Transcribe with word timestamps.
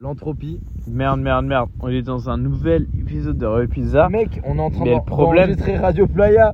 L'entropie. 0.00 0.60
Merde, 0.88 1.20
merde, 1.20 1.46
merde. 1.46 1.68
On 1.80 1.88
est 1.88 2.02
dans 2.02 2.28
un 2.28 2.36
nouvel 2.36 2.88
épisode 2.98 3.38
de 3.38 3.46
Rue 3.46 3.68
Pizza. 3.68 4.08
Mec, 4.08 4.40
on 4.44 4.58
est 4.58 4.60
en 4.60 4.68
train 4.70 4.84
Mais 4.84 4.94
le 4.96 5.00
problème- 5.00 5.46
d'enregistrer 5.50 5.76
Radio 5.78 6.06
Playa. 6.08 6.52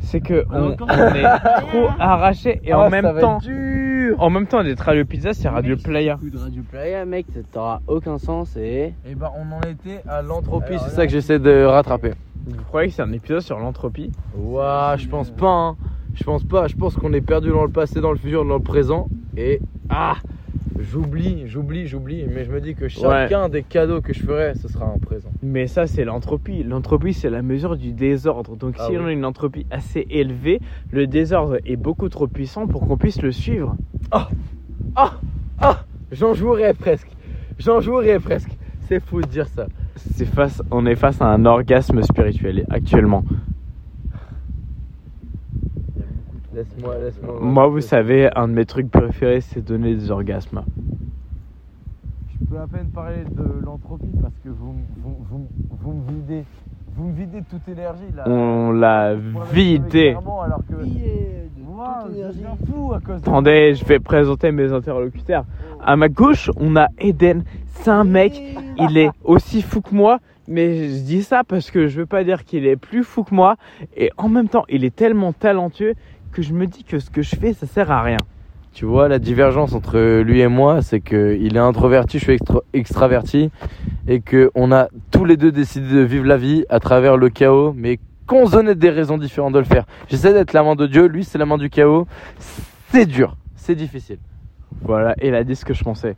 C'est 0.00 0.20
que 0.20 0.44
on, 0.48 0.70
encore 0.70 0.88
on 0.88 1.14
est 1.14 1.22
trop 1.60 1.88
arraché 1.98 2.60
et 2.62 2.70
Ah, 2.70 2.78
en 2.78 2.84
ça 2.84 2.90
même 2.90 3.04
va 3.04 3.20
temps, 3.20 3.38
être 3.38 3.46
dur. 3.48 4.22
en 4.22 4.30
même 4.30 4.46
temps 4.46 4.62
d'être 4.62 4.78
Radio 4.80 5.04
Pizza, 5.04 5.32
c'est 5.34 5.48
Radio 5.48 5.76
Playa. 5.76 6.18
Coup 6.18 6.30
de 6.30 6.38
Radio 6.38 6.62
Playa, 6.70 7.04
mec, 7.04 7.26
t'auras 7.52 7.80
aucun 7.88 8.16
sens 8.16 8.56
et. 8.56 8.94
Et 9.04 9.14
bah, 9.16 9.32
on 9.36 9.52
en 9.56 9.60
était 9.68 10.00
à 10.08 10.22
l'entropie. 10.22 10.74
Alors 10.74 10.82
C'est 10.84 10.90
là, 10.90 10.94
ça 10.96 11.06
que 11.06 11.12
j'essaie 11.12 11.40
de 11.40 11.64
rattraper. 11.64 12.12
Vous 12.46 12.62
croyez 12.68 12.90
que 12.90 12.94
c'est 12.94 13.02
un 13.02 13.12
épisode 13.12 13.40
sur 13.40 13.58
l'entropie? 13.58 14.12
Ouah, 14.38 14.94
je 14.96 15.08
pense 15.08 15.32
pas. 15.32 15.50
hein. 15.50 15.76
Je 16.14 16.22
pense 16.22 16.44
pas. 16.44 16.68
Je 16.68 16.76
pense 16.76 16.94
qu'on 16.94 17.12
est 17.12 17.20
perdu 17.20 17.48
dans 17.50 17.64
le 17.64 17.70
passé, 17.72 18.00
dans 18.00 18.12
le 18.12 18.18
futur, 18.18 18.44
dans 18.44 18.54
le 18.56 18.62
présent. 18.62 19.08
Et 19.36 19.60
ah, 19.90 20.14
j'oublie, 20.80 21.46
j'oublie, 21.46 21.86
j'oublie. 21.86 22.24
Mais 22.28 22.44
je 22.44 22.50
me 22.50 22.60
dis 22.60 22.74
que 22.74 22.88
chacun 22.88 23.48
des 23.48 23.62
cadeaux 23.62 24.00
que 24.00 24.12
je 24.12 24.20
ferai, 24.20 24.54
ce 24.54 24.68
sera 24.68 24.86
un 24.86 24.98
présent. 24.98 25.30
Mais 25.42 25.66
ça, 25.66 25.86
c'est 25.86 26.04
l'entropie. 26.04 26.62
L'entropie, 26.62 27.12
c'est 27.12 27.30
la 27.30 27.42
mesure 27.42 27.76
du 27.76 27.92
désordre. 27.92 28.56
Donc, 28.56 28.76
Ah 28.78 28.86
si 28.86 28.96
on 28.96 29.06
a 29.06 29.12
une 29.12 29.24
entropie 29.24 29.66
assez 29.70 30.06
élevée, 30.10 30.60
le 30.90 31.06
désordre 31.06 31.58
est 31.64 31.76
beaucoup 31.76 32.08
trop 32.08 32.26
puissant 32.26 32.66
pour 32.66 32.86
qu'on 32.86 32.96
puisse 32.96 33.22
le 33.22 33.32
suivre. 33.32 33.76
Ah, 34.10 34.28
ah, 34.96 35.84
j'en 36.12 36.34
jouerai 36.34 36.74
presque. 36.74 37.10
J'en 37.58 37.80
jouerai 37.80 38.18
presque. 38.18 38.50
C'est 38.88 39.00
fou 39.00 39.20
de 39.20 39.26
dire 39.26 39.46
ça. 39.48 39.66
C'est 39.96 40.24
face, 40.24 40.62
on 40.70 40.86
est 40.86 40.94
face 40.94 41.20
à 41.20 41.26
un 41.26 41.44
orgasme 41.44 42.02
spirituel 42.02 42.64
actuellement. 42.70 43.24
Laisse-moi, 46.58 46.98
laisse-moi. 46.98 47.38
Moi, 47.40 47.68
vous 47.68 47.80
savez, 47.80 48.28
un 48.34 48.48
de 48.48 48.52
mes 48.52 48.66
trucs 48.66 48.90
préférés, 48.90 49.40
c'est 49.40 49.64
donner 49.64 49.94
des 49.94 50.10
orgasmes. 50.10 50.64
Je 52.32 52.46
peux 52.46 52.58
à 52.58 52.66
peine 52.66 52.88
parler 52.92 53.22
de 53.30 53.64
l'entropie 53.64 54.10
parce 54.20 54.34
que 54.42 54.48
vous, 54.48 54.74
vous, 54.96 55.16
vous, 55.30 55.46
vous 55.70 55.92
me 55.92 56.10
videz. 56.10 56.44
Vous 56.96 57.04
me 57.04 57.12
videz 57.12 57.42
de 57.42 57.46
toute 57.48 57.68
énergie 57.68 58.10
là. 58.12 58.28
On 58.28 58.72
l'a 58.72 59.14
vidé. 59.52 60.16
Alors 60.16 60.62
que. 60.68 60.74
fou 62.66 62.92
à 62.92 63.00
cause 63.02 63.22
de 63.22 63.28
Attendez, 63.28 63.74
je 63.76 63.84
vais 63.84 64.00
présenter 64.00 64.50
mes 64.50 64.72
interlocuteurs. 64.72 65.44
À 65.80 65.94
ma 65.94 66.08
gauche, 66.08 66.50
on 66.56 66.74
a 66.74 66.88
Eden. 66.98 67.44
C'est 67.66 67.90
un 67.90 68.02
mec, 68.02 68.42
il 68.78 68.98
est 68.98 69.10
aussi 69.22 69.62
fou 69.62 69.80
que 69.80 69.94
moi, 69.94 70.18
mais 70.48 70.88
je 70.88 71.04
dis 71.04 71.22
ça 71.22 71.44
parce 71.44 71.70
que 71.70 71.86
je 71.86 72.00
veux 72.00 72.06
pas 72.06 72.24
dire 72.24 72.44
qu'il 72.44 72.66
est 72.66 72.74
plus 72.74 73.04
fou 73.04 73.22
que 73.22 73.32
moi. 73.32 73.54
Et 73.96 74.10
en 74.16 74.28
même 74.28 74.48
temps, 74.48 74.64
il 74.68 74.84
est 74.84 74.96
tellement 74.96 75.32
talentueux 75.32 75.94
que 76.38 76.42
je 76.44 76.54
me 76.54 76.68
dis 76.68 76.84
que 76.84 77.00
ce 77.00 77.10
que 77.10 77.20
je 77.20 77.34
fais, 77.34 77.52
ça 77.52 77.66
sert 77.66 77.90
à 77.90 78.00
rien. 78.00 78.18
Tu 78.72 78.84
vois, 78.84 79.08
la 79.08 79.18
divergence 79.18 79.72
entre 79.72 80.20
lui 80.20 80.38
et 80.40 80.46
moi, 80.46 80.82
c'est 80.82 81.00
qu'il 81.00 81.56
est 81.56 81.58
introverti, 81.58 82.20
je 82.20 82.22
suis 82.22 82.34
extra- 82.34 82.62
extraverti, 82.72 83.50
et 84.06 84.20
qu'on 84.20 84.70
a 84.70 84.86
tous 85.10 85.24
les 85.24 85.36
deux 85.36 85.50
décidé 85.50 85.92
de 85.92 86.02
vivre 86.02 86.26
la 86.26 86.36
vie 86.36 86.64
à 86.68 86.78
travers 86.78 87.16
le 87.16 87.28
chaos, 87.28 87.72
mais 87.76 87.98
qu'on 88.28 88.48
donnait 88.48 88.76
des 88.76 88.90
raisons 88.90 89.18
différentes 89.18 89.54
de 89.54 89.58
le 89.58 89.64
faire. 89.64 89.84
J'essaie 90.08 90.32
d'être 90.32 90.52
la 90.52 90.62
main 90.62 90.76
de 90.76 90.86
Dieu, 90.86 91.06
lui 91.08 91.24
c'est 91.24 91.38
la 91.38 91.46
main 91.46 91.58
du 91.58 91.70
chaos. 91.70 92.06
C'est 92.92 93.06
dur, 93.06 93.36
c'est 93.56 93.74
difficile. 93.74 94.18
Voilà, 94.82 95.16
il 95.20 95.34
a 95.34 95.42
dit 95.42 95.56
ce 95.56 95.64
que 95.64 95.74
je 95.74 95.82
pensais. 95.82 96.14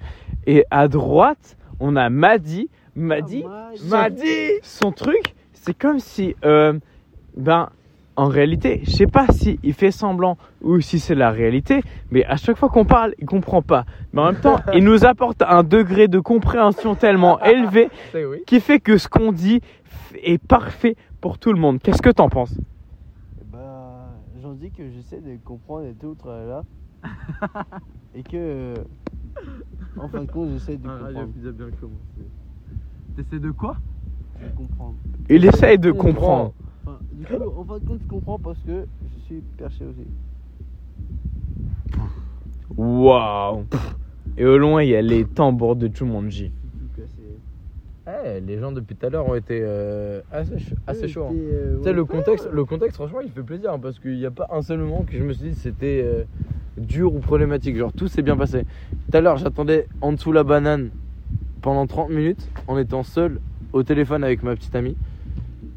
Et 0.46 0.66
à 0.70 0.86
droite, 0.86 1.56
on 1.78 1.96
a 1.96 2.10
Madi. 2.10 2.68
Madi, 2.94 3.42
Madi, 3.88 4.26
son 4.62 4.92
truc, 4.92 5.34
c'est 5.54 5.72
comme 5.72 5.98
si, 5.98 6.36
euh, 6.44 6.74
ben, 7.38 7.70
en 8.20 8.28
réalité, 8.28 8.82
je 8.84 8.90
sais 8.90 9.06
pas 9.06 9.28
si 9.30 9.58
il 9.62 9.72
fait 9.72 9.90
semblant 9.90 10.36
ou 10.60 10.78
si 10.80 10.98
c'est 10.98 11.14
la 11.14 11.30
réalité, 11.30 11.80
mais 12.10 12.22
à 12.26 12.36
chaque 12.36 12.58
fois 12.58 12.68
qu'on 12.68 12.84
parle, 12.84 13.14
il 13.18 13.24
comprend 13.24 13.62
pas. 13.62 13.86
Mais 14.12 14.20
en 14.20 14.32
même 14.32 14.40
temps, 14.42 14.58
il 14.74 14.84
nous 14.84 15.06
apporte 15.06 15.40
un 15.40 15.62
degré 15.62 16.06
de 16.06 16.20
compréhension 16.20 16.94
tellement 16.94 17.40
élevé 17.44 17.88
oui. 18.14 18.42
qui 18.46 18.60
fait 18.60 18.78
que 18.78 18.98
ce 18.98 19.08
qu'on 19.08 19.32
dit 19.32 19.62
est 20.22 20.36
parfait 20.36 20.96
pour 21.22 21.38
tout 21.38 21.50
le 21.50 21.58
monde. 21.58 21.78
Qu'est-ce 21.80 22.02
que 22.02 22.10
t'en 22.10 22.28
penses? 22.28 22.54
Bah, 23.50 24.10
j'en 24.42 24.52
dis 24.52 24.70
que 24.70 24.90
j'essaie 24.90 25.22
de 25.22 25.38
comprendre 25.42 25.86
et 25.86 25.94
tout, 25.94 26.14
là. 26.26 26.62
et 28.14 28.22
que. 28.22 28.74
En 29.96 30.08
fin 30.08 30.24
de 30.24 30.30
compte, 30.30 30.50
j'essaie 30.50 30.76
de 30.76 30.86
comprendre. 30.86 31.26
Pizza 31.32 31.52
bien 31.52 31.70
commencé. 31.80 32.28
T'essaies 33.16 33.40
de 33.40 33.50
quoi? 33.50 33.76
De 34.42 34.54
comprendre. 34.54 34.96
Il 35.30 35.46
essaye 35.46 35.78
de 35.78 35.90
comprendre. 35.90 36.52
Enfin, 37.22 37.34
du 37.34 37.40
coup, 37.40 37.52
en 37.60 37.64
fin 37.64 37.78
de 37.78 37.84
compte, 37.86 38.00
je 38.02 38.08
comprends 38.08 38.38
parce 38.38 38.58
que 38.60 38.84
je 39.18 39.24
suis 39.26 39.42
perché 39.56 39.84
aussi. 39.84 40.06
Waouh 42.76 43.64
Et 44.38 44.44
au 44.44 44.58
loin, 44.58 44.82
il 44.82 44.90
y 44.90 44.96
a 44.96 45.02
les 45.02 45.24
tambours 45.24 45.76
de 45.76 45.90
Jumanji. 45.92 46.50
Tout 46.50 47.00
cassé. 47.00 47.16
Eh, 48.36 48.40
les 48.40 48.58
gens 48.58 48.72
depuis 48.72 48.94
tout 48.96 49.06
à 49.06 49.10
l'heure 49.10 49.28
ont 49.28 49.34
été 49.34 49.60
euh, 49.62 50.20
assez, 50.32 51.08
chauds. 51.08 51.26
hein. 51.26 51.34
euh, 51.34 51.76
Tu 51.78 51.82
sais, 51.82 51.90
ouais. 51.90 51.94
le 51.96 52.04
contexte, 52.04 52.48
le 52.50 52.64
contexte, 52.64 52.96
franchement, 52.96 53.20
il 53.20 53.30
fait 53.30 53.42
plaisir 53.42 53.72
hein, 53.72 53.78
parce 53.80 53.98
qu'il 53.98 54.16
n'y 54.16 54.26
a 54.26 54.30
pas 54.30 54.48
un 54.52 54.62
seul 54.62 54.78
moment 54.78 55.02
que 55.02 55.16
je 55.16 55.22
me 55.22 55.32
suis 55.32 55.48
dit 55.48 55.54
que 55.54 55.60
c'était 55.60 56.02
euh, 56.04 56.24
dur 56.78 57.14
ou 57.14 57.18
problématique. 57.18 57.76
Genre, 57.76 57.92
tout 57.92 58.08
s'est 58.08 58.22
bien 58.22 58.36
passé. 58.36 58.64
Tout 59.10 59.16
à 59.16 59.20
l'heure, 59.20 59.36
j'attendais 59.36 59.86
en 60.00 60.12
dessous 60.12 60.32
la 60.32 60.44
banane 60.44 60.90
pendant 61.60 61.86
30 61.86 62.10
minutes 62.10 62.48
en 62.68 62.78
étant 62.78 63.02
seul 63.02 63.40
au 63.72 63.82
téléphone 63.82 64.24
avec 64.24 64.42
ma 64.42 64.54
petite 64.54 64.74
amie. 64.74 64.96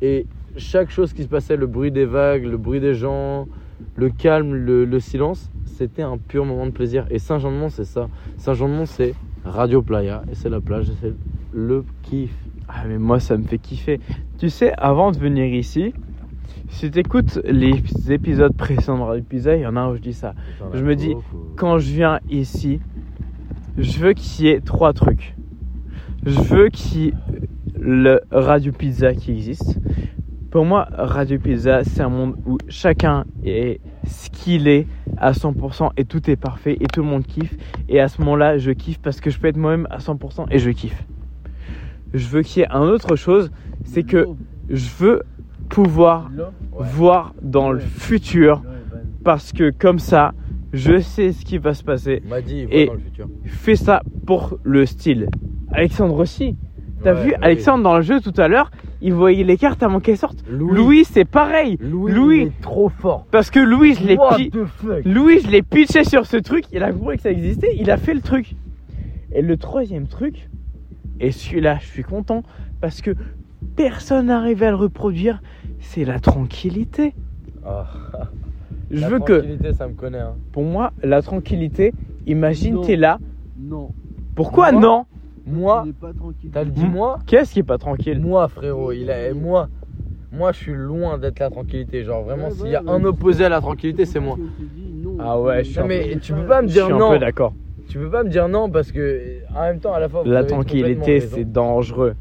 Et 0.01 0.25
chaque 0.57 0.89
chose 0.89 1.13
qui 1.13 1.23
se 1.23 1.27
passait, 1.27 1.55
le 1.55 1.67
bruit 1.67 1.91
des 1.91 2.05
vagues, 2.05 2.43
le 2.45 2.57
bruit 2.57 2.79
des 2.79 2.93
gens, 2.93 3.47
le 3.95 4.09
calme, 4.09 4.53
le, 4.53 4.85
le 4.85 4.99
silence, 4.99 5.49
c'était 5.65 6.03
un 6.03 6.17
pur 6.17 6.45
moment 6.45 6.65
de 6.65 6.71
plaisir. 6.71 7.05
Et 7.09 7.19
Saint-Jean-de-Mont, 7.19 7.69
c'est 7.69 7.85
ça. 7.85 8.07
Saint-Jean-de-Mont, 8.37 8.85
c'est 8.85 9.15
Radio 9.45 9.81
Playa 9.81 10.23
et 10.31 10.35
c'est 10.35 10.49
la 10.49 10.61
plage 10.61 10.89
et 10.89 10.93
c'est 11.01 11.13
le 11.53 11.83
kiff. 12.03 12.31
Ah 12.67 12.85
mais 12.87 12.97
moi 12.97 13.19
ça 13.19 13.37
me 13.37 13.43
fait 13.43 13.57
kiffer. 13.57 13.99
Tu 14.37 14.49
sais, 14.49 14.71
avant 14.77 15.11
de 15.11 15.17
venir 15.17 15.53
ici, 15.53 15.93
si 16.69 16.89
t'écoutes 16.89 17.39
les 17.43 17.83
épisodes 18.09 18.55
précédents 18.55 18.97
de 18.97 19.03
Radio 19.03 19.23
Pizza, 19.23 19.55
il 19.55 19.61
y 19.61 19.65
en 19.65 19.75
a 19.75 19.81
un 19.81 19.91
où 19.91 19.95
je 19.95 20.01
dis 20.01 20.13
ça. 20.13 20.33
Je 20.73 20.83
me 20.83 20.95
dis, 20.95 21.13
Quand 21.55 21.77
je 21.77 21.91
viens 21.91 22.19
ici, 22.29 22.79
je 23.77 23.99
veux 23.99 24.13
qu'il 24.13 24.45
y 24.45 24.49
ait 24.49 24.61
trois 24.61 24.93
trucs. 24.93 25.35
Je 26.25 26.39
veux 26.39 26.69
qu'il 26.69 27.01
y 27.01 27.07
ait 27.09 27.13
le 27.77 28.21
Radio 28.31 28.71
Pizza 28.71 29.13
qui 29.13 29.31
existe. 29.31 29.77
Pour 30.53 30.65
moi, 30.65 30.87
Radio 30.91 31.39
Pizza, 31.39 31.83
c'est 31.83 32.01
un 32.01 32.09
monde 32.09 32.35
où 32.45 32.59
chacun 32.69 33.25
est 33.43 33.81
ce 34.05 34.29
qu'il 34.29 34.67
est 34.67 34.85
à 35.17 35.31
100% 35.31 35.89
et 35.97 36.05
tout 36.05 36.29
est 36.29 36.35
parfait 36.35 36.77
et 36.79 36.85
tout 36.85 37.01
le 37.01 37.07
monde 37.07 37.25
kiffe. 37.25 37.55
Et 37.89 37.99
à 37.99 38.07
ce 38.07 38.21
moment-là, 38.21 38.59
je 38.59 38.69
kiffe 38.69 38.99
parce 38.99 39.19
que 39.19 39.31
je 39.31 39.39
peux 39.39 39.47
être 39.47 39.57
moi-même 39.57 39.87
à 39.89 39.97
100% 39.97 40.45
et 40.51 40.59
je 40.59 40.69
kiffe. 40.69 41.03
Je 42.13 42.27
veux 42.27 42.43
qu'il 42.43 42.59
y 42.61 42.65
ait 42.65 42.69
un 42.69 42.81
autre 42.81 43.15
chose, 43.15 43.49
c'est 43.83 44.03
que 44.03 44.27
je 44.69 44.89
veux 44.99 45.23
pouvoir 45.69 46.29
voir 46.71 47.33
dans 47.41 47.71
le 47.71 47.79
futur 47.79 48.61
parce 49.23 49.53
que 49.53 49.71
comme 49.71 49.97
ça, 49.97 50.33
je 50.71 50.99
sais 50.99 51.31
ce 51.31 51.43
qui 51.45 51.57
va 51.57 51.73
se 51.73 51.83
passer. 51.83 52.21
m'a 52.29 52.41
dit, 52.41 52.67
Et- 52.69 52.85
dans 52.85 52.93
le 52.93 52.99
futur. 52.99 53.27
Fais 53.45 53.75
ça 53.75 54.03
pour 54.27 54.59
le 54.61 54.85
style. 54.85 55.29
Alexandre 55.71 56.15
aussi. 56.19 56.55
T'as 57.03 57.15
Ouais, 57.15 57.23
vu 57.23 57.29
oui. 57.31 57.35
Alexandre 57.41 57.83
dans 57.83 57.95
le 57.97 58.03
jeu 58.03 58.21
tout 58.21 58.33
à 58.37 58.47
l'heure, 58.47 58.69
il 59.03 59.13
voyait 59.13 59.43
les 59.43 59.57
cartes 59.57 59.83
avant 59.83 59.99
qu'elles 59.99 60.17
sortent. 60.17 60.43
Louis, 60.49 60.75
Louis, 60.75 61.03
c'est 61.05 61.25
pareil. 61.25 61.77
Louis, 61.81 62.11
Louis. 62.11 62.37
il 62.37 62.47
est 62.47 62.61
trop 62.61 62.89
fort. 62.89 63.27
Parce 63.29 63.51
que 63.51 63.59
Louis, 63.59 63.93
je 63.95 64.05
l'ai 64.07 64.17
pi- 64.37 64.51
Louis, 65.05 65.39
je 65.41 65.49
l'ai 65.51 65.61
pitché 65.61 66.03
sur 66.03 66.25
ce 66.25 66.37
truc, 66.37 66.65
il 66.71 66.81
a 66.83 66.91
compris 66.91 67.17
que 67.17 67.23
ça 67.23 67.31
existait, 67.31 67.75
il 67.77 67.91
a 67.91 67.97
fait 67.97 68.13
le 68.15 68.21
truc. 68.21 68.55
Et 69.33 69.41
le 69.41 69.57
troisième 69.57 70.07
truc, 70.07 70.49
et 71.19 71.31
celui-là, 71.31 71.77
je 71.81 71.87
suis 71.87 72.03
content, 72.03 72.43
parce 72.81 73.01
que 73.01 73.11
personne 73.75 74.27
n'arrive 74.27 74.63
à 74.63 74.69
le 74.69 74.75
reproduire, 74.77 75.41
c'est 75.79 76.05
la 76.05 76.19
tranquillité. 76.19 77.13
Ah, 77.65 77.85
Je 78.91 79.01
la 79.01 79.09
veux 79.09 79.19
que, 79.19 79.33
tranquillité, 79.39 79.73
ça 79.73 79.87
me 79.87 79.93
connaît. 79.93 80.19
Hein. 80.19 80.35
pour 80.51 80.63
moi, 80.63 80.93
la 81.03 81.21
tranquillité, 81.21 81.93
imagine, 82.27 82.81
t'es 82.81 82.95
là. 82.95 83.19
Non. 83.59 83.89
Pourquoi 84.35 84.71
non? 84.71 85.05
Moi, 85.45 85.85
t'as 86.51 86.63
le 86.63 86.71
dit 86.71 86.85
moi 86.85 87.19
Qu'est-ce 87.25 87.53
qui 87.53 87.59
est 87.59 87.63
pas 87.63 87.77
tranquille? 87.77 88.19
Moi, 88.19 88.47
frérot, 88.47 88.91
il 88.93 89.11
a, 89.11 89.33
moi, 89.33 89.67
moi, 90.31 90.51
je 90.51 90.57
suis 90.57 90.73
loin 90.73 91.17
d'être 91.17 91.39
la 91.39 91.49
tranquillité. 91.49 92.03
Genre, 92.03 92.23
vraiment, 92.23 92.49
s'il 92.49 92.69
y 92.69 92.75
a 92.75 92.83
un 92.87 93.03
opposé 93.03 93.45
à 93.45 93.49
la 93.49 93.59
tranquillité, 93.61 94.05
c'est 94.05 94.19
moi. 94.19 94.37
Ah 95.19 95.39
ouais, 95.39 95.63
je 95.63 95.69
suis 95.69 95.79
Non, 95.79 95.85
un 95.85 95.87
mais 95.87 96.17
tu 96.19 96.33
peux 96.33 96.45
pas 96.45 96.61
me 96.61 96.67
Je 96.67 96.73
dire 96.73 96.85
suis 96.85 96.93
un 96.93 96.97
non. 96.99 97.11
peu 97.11 97.19
d'accord. 97.19 97.53
Tu 97.89 97.99
peux 97.99 98.09
pas 98.09 98.23
me 98.23 98.29
dire 98.29 98.47
non 98.47 98.69
parce 98.69 98.91
que, 98.91 99.39
en 99.55 99.61
même 99.63 99.79
temps, 99.79 99.93
à 99.93 99.99
la 99.99 100.07
fois, 100.09 100.23
vous 100.23 100.29
La 100.29 100.39
avez 100.39 100.47
tranquillité, 100.47 100.81
complètement 100.95 101.05
raison. 101.05 101.35
c'est 101.37 101.51
dangereux. 101.51 102.15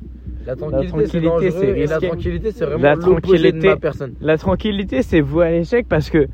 La 0.45 0.57
tranquillité, 0.57 1.07
c'est 1.07 1.21
tranquillité, 1.21 1.29
dangereux. 1.29 1.51
c'est 1.61 1.69
et 1.69 1.87
la 1.87 1.95
risqué. 1.95 2.07
tranquillité, 2.09 2.53
c'est 2.53 2.65
vraiment 2.65 2.83
La 2.83 2.95
l'opposé 2.97 3.13
de 3.13 3.21
tranquillité- 3.21 3.69
ma 3.69 3.77
personne. 3.77 4.15
La 4.21 4.39
tranquillité, 4.39 5.03
c'est 5.03 5.21
voué 5.21 5.47
à 5.47 5.51
l'échec 5.53 5.87
parce 5.89 6.11
que 6.11 6.27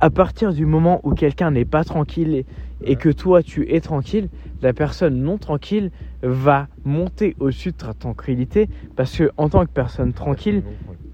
à 0.00 0.10
partir 0.10 0.52
du 0.52 0.66
moment 0.66 1.00
où 1.04 1.14
quelqu'un 1.14 1.52
n'est 1.52 1.64
pas 1.64 1.84
tranquille 1.84 2.34
et, 2.34 2.46
et 2.84 2.96
que 2.96 3.08
toi 3.08 3.42
tu 3.42 3.72
es 3.72 3.80
tranquille, 3.80 4.28
la 4.60 4.72
personne 4.72 5.22
non 5.22 5.38
tranquille 5.38 5.90
va 6.24 6.68
monter 6.84 7.36
au-dessus 7.40 7.70
de 7.72 7.76
ta 7.76 7.94
tranquillité 7.94 8.68
parce 8.96 9.16
que 9.16 9.30
en 9.36 9.48
tant 9.48 9.64
que 9.64 9.70
personne 9.70 10.12
tranquille, 10.12 10.62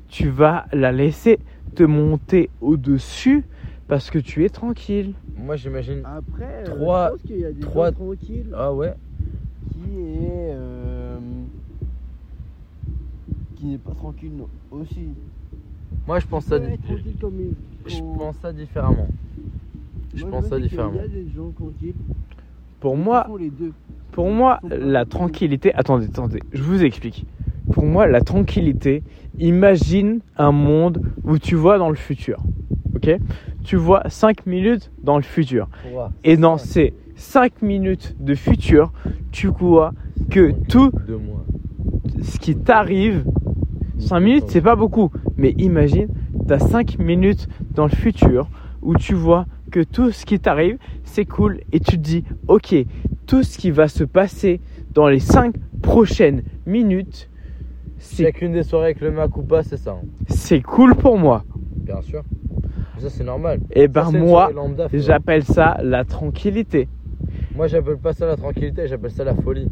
tu 0.09 0.29
vas 0.29 0.67
la 0.73 0.93
laisser 0.93 1.39
te 1.75 1.83
monter 1.83 2.51
au-dessus 2.61 3.45
parce 3.89 4.11
que 4.11 4.19
tu 4.19 4.45
es 4.45 4.49
tranquille. 4.49 5.15
Moi, 5.37 5.57
j'imagine. 5.57 6.03
Après, 6.05 6.45
euh, 6.45 6.65
Trois- 6.65 7.07
je 7.07 7.11
pense 7.13 7.23
qu'il 7.23 7.39
y 7.41 7.45
a 7.45 7.53
des 7.53 7.61
trois- 7.61 7.93
tranquilles 7.93 8.51
Ah 8.55 8.73
ouais. 8.73 8.95
qui 9.73 9.99
est. 10.01 10.53
euh, 10.55 11.19
qui 13.57 13.67
n'est 13.67 13.79
pas 13.79 13.93
tranquille 13.93 14.33
non, 14.37 14.49
aussi. 14.71 15.09
Moi, 16.07 16.19
je 16.19 16.27
pense 16.27 16.45
ça, 16.47 16.59
Ouais, 16.59 16.79
comme 16.89 16.97
je 17.87 18.01
pense 18.17 18.37
ça 18.37 18.53
différemment. 18.53 19.07
Je 20.15 20.25
pense 20.25 20.47
ça 20.47 20.59
différemment. 20.59 20.93
Il 20.95 21.13
y 21.13 21.21
a 21.21 21.23
des 21.25 21.31
gens 21.31 21.51
tranquilles. 21.51 21.95
Pour 22.81 22.97
moi, 22.97 23.25
font 23.27 23.37
les 23.37 23.51
deux. 23.51 23.73
Pour 24.11 24.31
moi, 24.31 24.59
la 24.63 25.05
tranquillité. 25.05 25.73
Attendez, 25.75 26.07
attendez, 26.07 26.41
je 26.53 26.63
vous 26.63 26.83
explique. 26.83 27.27
Pour 27.73 27.85
moi, 27.85 28.07
la 28.07 28.23
tranquillité, 28.23 29.03
imagine 29.39 30.21
un 30.37 30.51
monde 30.51 31.03
où 31.25 31.39
tu 31.39 31.55
vois 31.55 31.79
dans 31.79 31.91
le 31.91 31.97
futur. 31.97 32.43
Ok? 32.97 33.11
Tu 33.63 33.77
vois 33.77 34.03
5 34.09 34.47
minutes 34.47 34.91
dans 35.03 35.17
le 35.17 35.23
futur. 35.23 35.69
Et 36.25 36.37
dans 36.37 36.57
ces 36.57 36.95
5 37.17 37.63
minutes 37.63 38.17
de 38.19 38.35
futur, 38.35 38.93
tu 39.31 39.49
vois 39.49 39.93
que 40.31 40.53
tout 40.69 40.91
ce 42.23 42.39
qui 42.39 42.57
t'arrive, 42.57 43.25
5 43.99 44.21
minutes, 44.21 44.45
c'est 44.49 44.63
pas 44.63 44.77
beaucoup. 44.77 45.11
Mais 45.37 45.51
imagine, 45.59 46.09
tu 46.49 46.53
as 46.53 46.59
5 46.59 46.99
minutes 46.99 47.47
dans 47.75 47.85
le 47.85 47.91
futur 47.91 48.49
où 48.83 48.97
tu 48.97 49.15
vois 49.15 49.45
que 49.71 49.81
tout 49.83 50.11
ce 50.11 50.27
qui 50.27 50.39
t'arrive, 50.39 50.79
c'est 51.05 51.25
cool. 51.25 51.61
Et 51.73 51.81
tu 51.81 51.93
te 51.93 52.03
dis, 52.03 52.25
ok, 52.49 52.75
tout 53.27 53.43
ce 53.43 53.57
qui 53.59 53.71
va 53.71 53.89
se 53.89 54.05
passer 54.05 54.61
dans 54.93 55.09
les 55.09 55.21
5 55.21 55.55
prochaines 55.83 56.43
minutes, 56.67 57.31
c'est 57.99 58.25
Chacune 58.25 58.53
des 58.53 58.63
soirées 58.63 58.87
avec 58.87 59.01
le 59.01 59.11
Mac 59.11 59.37
ou 59.37 59.43
pas, 59.43 59.63
c'est 59.63 59.77
ça. 59.77 59.93
hein. 59.93 60.07
c'est 60.29 60.61
cool 60.63 60.95
pour 60.95 61.19
moi. 61.19 61.45
Bien 61.77 62.01
sûr. 62.03 62.23
Ça, 62.99 63.09
c'est 63.09 63.25
normal. 63.25 63.61
Et 63.73 63.83
Ça, 63.83 63.89
ben 63.89 64.05
c'est 64.11 64.19
une 64.19 64.25
moi, 64.25 64.31
soirée 64.49 64.53
lambda, 64.55 64.89
frérot. 64.89 65.05
j'appelle 65.07 65.45
ça 65.45 65.79
la 65.83 66.05
tranquillité. 66.05 66.89
Moi, 67.55 67.67
j'appelle 67.67 67.97
pas 67.99 68.13
ça 68.13 68.27
la 68.27 68.37
tranquillité, 68.37 68.87
j'appelle 68.89 69.11
ça 69.11 69.25
la 69.25 69.35
folie. 69.35 69.69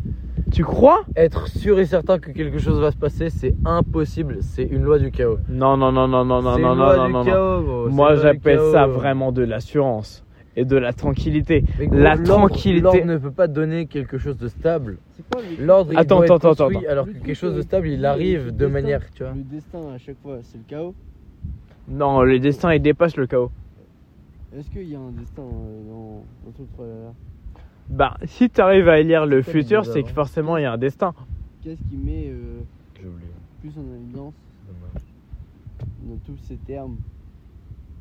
Tu 0.50 0.64
crois 0.64 1.00
Être 1.14 1.46
sûr 1.48 1.78
et 1.78 1.84
certain 1.86 2.18
que 2.18 2.30
quelque 2.30 2.58
chose 2.58 2.80
va 2.80 2.90
se 2.90 2.96
passer, 2.96 3.28
c'est 3.30 3.54
impossible. 3.64 4.38
C'est 4.40 4.64
une 4.64 4.82
loi 4.82 4.98
du 4.98 5.10
chaos. 5.10 5.38
Non, 5.48 5.76
non, 5.76 5.92
non, 5.92 6.08
non, 6.08 6.24
non, 6.24 6.40
non, 6.42 6.58
non, 6.58 6.74
non, 6.74 6.76
non, 6.76 6.96
non, 6.96 7.08
non. 7.10 7.24
chaos. 7.24 7.84
C'est 7.88 7.94
Moi, 7.94 8.08
une 8.14 8.14
loi 8.20 8.32
du 8.32 8.38
j'appelle 8.38 8.60
ça 8.72 8.86
vraiment 8.86 9.30
de 9.32 9.42
l'assurance 9.42 10.24
et 10.56 10.64
de 10.64 10.76
la 10.76 10.92
tranquillité. 10.92 11.64
Gros, 11.78 11.94
la 11.98 12.16
tranquillité. 12.16 12.80
L'ordre 12.82 13.04
ne 13.04 13.18
peut 13.18 13.30
pas 13.30 13.46
donner 13.46 13.86
quelque 13.86 14.16
chose 14.18 14.36
de 14.38 14.48
stable. 14.48 14.96
C'est 15.16 15.24
quoi 15.30 15.42
le, 15.42 15.64
L'ordre, 15.64 15.92
il 15.92 15.98
Attends, 15.98 16.16
doit 16.16 16.24
être 16.24 16.32
attends, 16.34 16.50
attends, 16.50 16.64
construit, 16.64 16.76
attends. 16.86 16.92
alors 16.92 17.06
que 17.06 17.12
quelque 17.12 17.34
chose 17.34 17.54
de 17.54 17.62
stable, 17.62 17.88
il 17.88 18.04
arrive 18.06 18.46
de 18.46 18.50
destin- 18.52 18.68
manière, 18.68 19.02
tu 19.14 19.22
vois. 19.22 19.32
Le 19.34 19.42
destin 19.42 19.78
à 19.94 19.98
chaque 19.98 20.16
fois, 20.22 20.38
c'est 20.42 20.56
le 20.58 20.64
chaos. 20.66 20.94
Non, 21.88 22.22
le 22.22 22.38
destin, 22.40 22.72
il 22.74 22.80
dépasse 22.80 23.16
le 23.16 23.26
chaos. 23.26 23.50
Est-ce 24.56 24.70
qu'il 24.70 24.88
y 24.88 24.94
a 24.96 24.98
un 24.98 25.10
destin 25.10 25.42
euh, 25.42 25.90
dans, 25.90 26.24
dans 26.44 26.50
tout 26.56 26.62
le 26.62 26.68
tralala? 26.74 27.12
Bah, 27.90 28.16
si 28.24 28.50
tu 28.50 28.60
arrives 28.60 28.88
à 28.88 29.00
lire 29.02 29.26
le 29.26 29.42
C'est 29.42 29.52
futur, 29.52 29.84
c'est 29.86 30.02
hein. 30.02 30.06
que 30.06 30.10
forcément 30.12 30.56
il 30.56 30.62
y 30.62 30.66
a 30.66 30.72
un 30.72 30.78
destin. 30.78 31.14
Qu'est-ce 31.60 31.82
qui 31.88 31.96
met 31.96 32.28
euh, 32.28 32.64
plus 33.60 33.78
en 33.78 33.92
évidence 33.94 34.34
dans 35.98 36.18
tous 36.18 36.36
ces 36.38 36.58
termes 36.58 36.98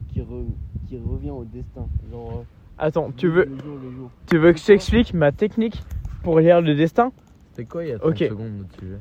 qui, 0.10 0.22
re- 0.22 0.56
qui 0.88 0.98
revient 0.98 1.31
au 1.31 1.45
destin? 1.45 1.89
Genre. 2.10 2.45
Attends, 2.78 3.10
euh, 3.10 3.13
tu 3.18 3.28
veux, 3.28 3.48
Le 3.50 3.57
jour, 3.63 3.78
le 3.78 3.92
jour. 3.95 4.12
tu 4.28 4.38
veux 4.38 4.54
que 4.54 4.60
je 4.60 4.66
t'explique 4.66 5.13
ma 5.13 5.31
technique 5.31 5.84
pour 6.24 6.39
lire 6.39 6.62
le 6.62 6.75
destin? 6.75 7.12
C'était 7.51 7.66
quoi 7.68 7.86
il 7.86 7.89
y 7.89 7.94
a 7.94 8.00
30 8.00 8.13
Ok. 8.13 8.24
secondes 8.30 8.54
notre 8.57 8.75
sujet? 8.80 9.00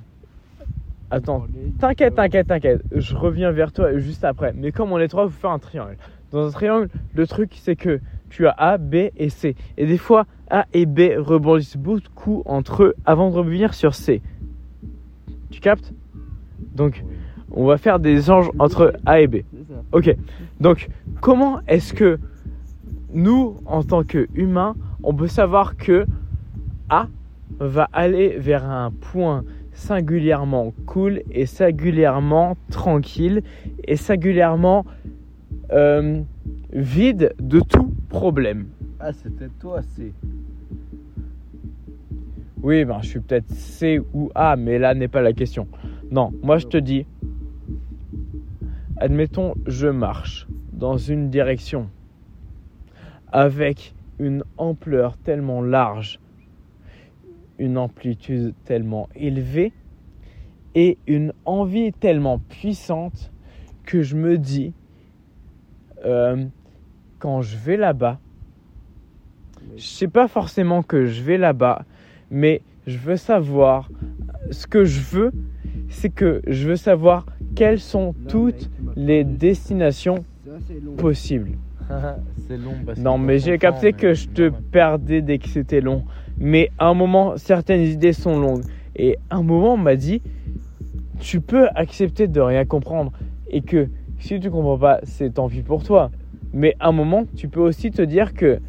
Attends, 1.11 1.47
t'inquiète, 1.79 2.15
t'inquiète, 2.15 2.47
t'inquiète. 2.49 2.85
Je 2.91 3.15
reviens 3.17 3.53
vers 3.53 3.73
toi 3.73 3.97
juste 3.99 4.25
après. 4.25 4.53
Mais 4.55 4.73
comme 4.73 4.93
on 4.93 4.99
est 4.99 5.09
trois, 5.09 5.25
il 5.25 5.31
faut 5.31 5.39
faire 5.39 5.51
un 5.51 5.59
triangle. 5.59 5.97
Dans 6.33 6.47
un 6.47 6.51
triangle, 6.51 6.89
le 7.13 7.27
truc 7.27 7.53
c'est 7.57 7.77
que 7.77 8.01
tu 8.31 8.47
as 8.47 8.55
A, 8.57 8.79
B 8.79 9.11
et 9.17 9.29
C. 9.29 9.55
Et 9.77 9.87
des 9.87 9.99
fois, 9.99 10.27
A 10.51 10.67
et 10.73 10.87
B 10.87 11.01
rebondissent 11.17 11.77
beaucoup 11.77 12.43
entre 12.47 12.85
eux 12.85 12.95
avant 13.05 13.31
de 13.31 13.37
revenir 13.37 13.75
sur 13.75 13.95
C. 13.95 14.23
Tu 15.51 15.61
captes? 15.61 15.93
Donc, 16.75 17.05
on 17.51 17.67
va 17.67 17.79
faire 17.79 17.99
des 17.99 18.19
échanges 18.19 18.51
entre 18.59 18.95
A 19.07 19.21
et 19.21 19.27
B. 19.27 19.37
Ok. 19.93 20.15
Donc, 20.61 20.89
comment 21.21 21.61
est-ce 21.67 21.95
que 21.95 22.19
nous, 23.13 23.57
en 23.67 23.83
tant 23.83 24.03
qu'humains, 24.03 24.75
on 25.03 25.15
peut 25.15 25.29
savoir 25.29 25.77
que 25.77 26.07
A 26.89 27.09
va 27.59 27.89
aller 27.93 28.37
vers 28.39 28.69
un 28.69 28.91
point 28.91 29.45
singulièrement 29.73 30.73
cool 30.87 31.23
et 31.31 31.47
singulièrement 31.47 32.57
tranquille 32.71 33.43
et 33.85 33.97
singulièrement 33.97 34.85
euh, 35.73 36.23
vide 36.77 37.35
de 37.41 37.61
tout 37.61 37.95
problème 38.11 38.69
Ah, 39.01 39.13
c'était 39.13 39.49
toi, 39.59 39.81
c'est. 39.83 40.13
Oui, 42.63 42.85
ben, 42.85 43.01
je 43.01 43.09
suis 43.09 43.21
peut-être 43.21 43.51
C 43.51 43.99
ou 44.13 44.31
A, 44.35 44.57
mais 44.57 44.79
là 44.79 44.95
n'est 44.95 45.09
pas 45.09 45.23
la 45.23 45.33
question. 45.33 45.69
Non, 46.11 46.33
moi 46.43 46.59
je 46.59 46.67
te 46.67 46.77
dis, 46.77 47.07
admettons, 48.99 49.55
je 49.67 49.89
marche 49.89 50.47
dans 50.73 50.99
une 50.99 51.31
direction 51.31 51.89
avec 53.33 53.95
une 54.19 54.45
ampleur 54.59 55.17
tellement 55.17 55.63
large, 55.63 56.21
une 57.59 57.79
amplitude 57.79 58.55
tellement 58.65 59.09
élevée 59.15 59.73
et 60.75 60.99
une 61.07 61.33
envie 61.47 61.93
tellement 61.93 62.39
puissante 62.39 63.33
que 63.85 64.03
je 64.03 64.17
me 64.17 64.37
dis, 64.37 64.75
euh, 66.05 66.45
quand 67.19 67.43
je 67.43 67.57
vais 67.57 67.77
là-bas, 67.77 68.19
je 69.77 69.83
sais 69.83 70.09
pas 70.09 70.29
forcément 70.29 70.83
que 70.83 71.07
je 71.07 71.23
vais 71.23 71.39
là-bas, 71.39 71.85
mais 72.31 72.63
je 72.87 72.99
veux 72.99 73.17
savoir 73.17 73.91
ce 74.51 74.67
que 74.67 74.85
je 74.85 75.01
veux, 75.01 75.33
c'est 75.89 76.11
que 76.11 76.41
je 76.47 76.69
veux 76.69 76.77
savoir 76.77 77.27
quelles 77.55 77.81
sont 77.81 78.15
toutes 78.29 78.71
les 78.97 79.25
destinations 79.25 80.25
possibles. 80.97 81.53
c'est 82.49 82.57
long 82.57 82.75
parce 82.85 82.99
Non, 82.99 83.19
mais 83.19 83.39
j'ai 83.39 83.59
capté 83.59 83.93
que 83.93 84.15
je 84.15 84.29
te 84.29 84.49
perdais 84.49 85.23
dès 85.23 85.39
que 85.39 85.49
c'était 85.49 85.81
long. 85.81 86.05
Mais 86.39 86.71
à 86.79 86.87
un 86.87 86.95
moment, 86.95 87.37
certaines 87.37 87.83
idées 87.83 88.13
sont 88.13 88.39
longues. 88.39 88.65
Et 88.95 89.19
un 89.31 89.43
moment, 89.43 89.75
on 89.75 89.79
m'a 89.79 89.97
dit, 89.97 90.23
tu 91.21 91.41
peux 91.41 91.69
accepter 91.75 92.29
de 92.29 92.41
rien 92.41 92.65
comprendre. 92.65 93.13
Et 93.51 93.63
que 93.63 93.89
si 94.19 94.41
tu 94.41 94.51
comprends 94.51 94.79
pas, 94.79 95.01
c'est 95.05 95.35
tant 95.35 95.49
pis 95.49 95.63
pour 95.63 95.83
toi. 95.83 96.11
Mais 96.57 96.75
à 96.81 96.89
un 96.89 96.93
moment, 96.93 97.27
tu 97.37 97.49
peux 97.49 97.61
aussi 97.61 97.91
te 97.91 98.01
dire 98.01 98.33
que 98.33 98.61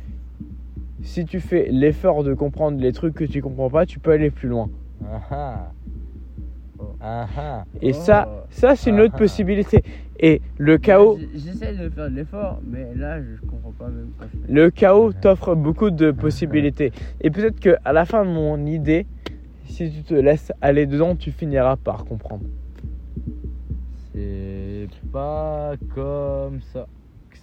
si 1.03 1.23
tu 1.23 1.39
fais 1.39 1.69
l'effort 1.71 2.25
de 2.25 2.33
comprendre 2.33 2.81
les 2.81 2.91
trucs 2.91 3.13
que 3.13 3.23
tu 3.23 3.41
comprends 3.41 3.69
pas, 3.69 3.85
tu 3.85 3.97
peux 3.97 4.11
aller 4.11 4.29
plus 4.29 4.49
loin. 4.49 4.69
Ah 5.05 5.21
ah. 5.31 5.67
Ah. 6.99 7.63
Et 7.81 7.91
Oh. 7.91 7.93
ça, 7.93 8.45
ça 8.49 8.75
c'est 8.75 8.89
une 8.89 8.99
autre 8.99 9.13
Ah. 9.15 9.19
possibilité. 9.19 9.83
Et 10.19 10.41
le 10.57 10.77
chaos, 10.77 11.17
J'essaie 11.33 11.73
de 11.75 11.89
faire 11.89 12.09
de 12.09 12.15
l'effort, 12.15 12.59
mais 12.67 12.93
là, 12.93 13.21
je 13.21 13.39
comprends 13.47 13.71
pas 13.71 13.87
même 13.87 14.09
fais. 14.19 14.51
Le 14.51 14.69
chaos 14.69 15.13
t'offre 15.13 15.55
beaucoup 15.55 15.89
de 15.89 16.11
possibilités. 16.11 16.91
Et 17.21 17.29
peut-être 17.29 17.59
que 17.61 17.77
à 17.85 17.93
la 17.93 18.03
fin 18.03 18.25
de 18.25 18.29
mon 18.29 18.65
idée, 18.65 19.05
si 19.65 19.89
tu 19.91 20.03
te 20.03 20.13
laisses 20.13 20.51
aller 20.59 20.87
dedans, 20.87 21.15
tu 21.15 21.31
finiras 21.31 21.77
par 21.77 22.03
comprendre. 22.03 22.43
C'est 24.13 24.87
pas 25.13 25.75
comme 25.95 26.59
ça 26.73 26.85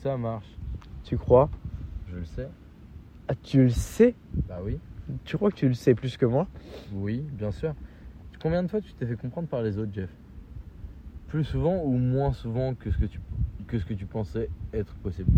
ça 0.04 0.18
marche. 0.18 0.58
Tu 1.02 1.16
crois? 1.16 1.50
Je 2.06 2.16
le 2.16 2.24
sais. 2.26 2.48
ah, 3.28 3.34
Tu 3.42 3.62
le 3.62 3.70
sais? 3.70 4.14
Bah 4.46 4.58
oui. 4.62 4.78
Tu 5.24 5.36
crois 5.38 5.50
que 5.50 5.56
tu 5.56 5.66
le 5.66 5.74
sais 5.74 5.94
plus 5.94 6.16
que 6.18 6.26
moi? 6.26 6.46
Oui, 6.92 7.22
bien 7.32 7.50
sûr. 7.50 7.74
Combien 8.40 8.62
de 8.62 8.68
fois 8.68 8.80
tu 8.82 8.92
t'es 8.94 9.06
fait 9.06 9.16
comprendre 9.16 9.48
par 9.48 9.62
les 9.62 9.78
autres, 9.78 9.92
Jeff? 9.94 10.10
Plus 11.28 11.44
souvent 11.44 11.82
ou 11.82 11.92
moins 11.96 12.32
souvent 12.32 12.74
que 12.74 12.90
ce 12.90 12.98
que 12.98 13.06
tu, 13.06 13.18
que 13.66 13.78
ce 13.78 13.84
que 13.86 13.94
tu 13.94 14.04
pensais 14.06 14.50
être 14.74 14.94
possible? 14.96 15.30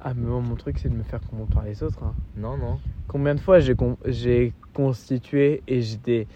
Ah, 0.00 0.14
mais 0.14 0.26
moi, 0.26 0.40
mon 0.40 0.54
truc, 0.54 0.78
c'est 0.78 0.88
de 0.88 0.94
me 0.94 1.02
faire 1.02 1.20
comprendre 1.20 1.52
par 1.52 1.64
les 1.64 1.82
autres. 1.82 2.02
hein. 2.04 2.14
Non, 2.36 2.56
non. 2.56 2.80
Combien 3.08 3.34
de 3.34 3.40
fois 3.40 3.58
j'ai 3.60 3.74
con- 3.74 3.98
j'ai 4.06 4.52
constitué 4.72 5.62
et 5.66 5.82
j'étais. 5.82 6.28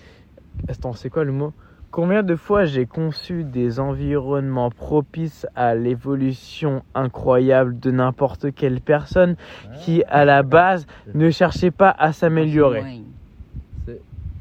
Attends, 0.68 0.92
c'est 0.92 1.10
quoi 1.10 1.24
le 1.24 1.32
mot? 1.32 1.52
Combien 1.94 2.24
de 2.24 2.34
fois 2.34 2.64
j'ai 2.64 2.86
conçu 2.86 3.44
des 3.44 3.78
environnements 3.78 4.70
propices 4.70 5.46
à 5.54 5.76
l'évolution 5.76 6.82
incroyable 6.92 7.78
de 7.78 7.92
n'importe 7.92 8.52
quelle 8.52 8.80
personne 8.80 9.36
qui, 9.78 10.02
à 10.08 10.24
la 10.24 10.42
base, 10.42 10.88
ne 11.14 11.30
cherchait 11.30 11.70
pas 11.70 11.94
à 11.96 12.12
s'améliorer? 12.12 12.82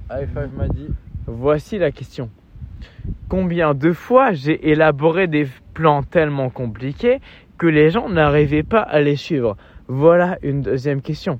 M'a 0.09 0.67
dit. 0.67 0.87
Voici 1.27 1.77
la 1.77 1.91
question. 1.91 2.31
Combien 3.29 3.75
de 3.75 3.93
fois 3.93 4.31
j'ai 4.31 4.71
élaboré 4.71 5.27
des 5.27 5.47
plans 5.75 6.01
tellement 6.01 6.49
compliqués 6.49 7.21
que 7.59 7.67
les 7.67 7.91
gens 7.91 8.09
n'arrivaient 8.09 8.63
pas 8.63 8.81
à 8.81 8.99
les 8.99 9.15
suivre? 9.15 9.57
Voilà 9.87 10.39
une 10.41 10.63
deuxième 10.63 11.03
question. 11.03 11.39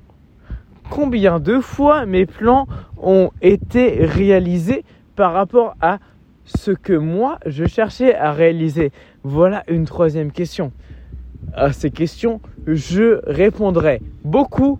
Combien 0.90 1.40
de 1.40 1.58
fois 1.58 2.06
mes 2.06 2.24
plans 2.26 2.68
ont 3.02 3.32
été 3.42 4.06
réalisés 4.06 4.84
par 5.16 5.32
rapport 5.32 5.76
à 5.80 5.98
ce 6.44 6.70
que 6.70 6.92
moi 6.92 7.38
je 7.46 7.64
cherchais 7.64 8.14
à 8.14 8.32
réaliser 8.32 8.92
Voilà 9.22 9.62
une 9.68 9.84
troisième 9.84 10.32
question. 10.32 10.72
À 11.54 11.72
ces 11.72 11.90
questions, 11.90 12.40
je 12.66 13.20
répondrai 13.26 14.00
beaucoup, 14.24 14.78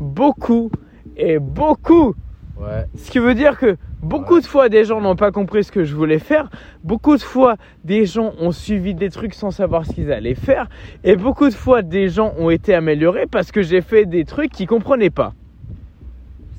beaucoup 0.00 0.70
et 1.16 1.38
beaucoup 1.38 2.14
Ouais. 2.58 2.86
Ce 2.96 3.10
qui 3.10 3.18
veut 3.18 3.34
dire 3.34 3.58
que 3.58 3.76
beaucoup 4.02 4.40
de 4.40 4.46
fois, 4.46 4.68
des 4.70 4.84
gens 4.84 5.00
n'ont 5.00 5.16
pas 5.16 5.30
compris 5.30 5.64
ce 5.64 5.70
que 5.70 5.84
je 5.84 5.94
voulais 5.94 6.18
faire. 6.18 6.48
Beaucoup 6.84 7.16
de 7.16 7.22
fois, 7.22 7.56
des 7.84 8.06
gens 8.06 8.32
ont 8.40 8.52
suivi 8.52 8.94
des 8.94 9.10
trucs 9.10 9.34
sans 9.34 9.50
savoir 9.50 9.84
ce 9.84 9.92
qu'ils 9.92 10.10
allaient 10.10 10.34
faire. 10.34 10.68
Et 11.04 11.16
beaucoup 11.16 11.48
de 11.48 11.54
fois, 11.54 11.82
des 11.82 12.08
gens 12.08 12.32
ont 12.38 12.48
été 12.48 12.74
améliorés 12.74 13.26
parce 13.26 13.52
que 13.52 13.60
j'ai 13.60 13.82
fait 13.82 14.06
des 14.06 14.24
trucs 14.24 14.52
qu'ils 14.52 14.66
comprenaient 14.66 15.10
pas. 15.10 15.34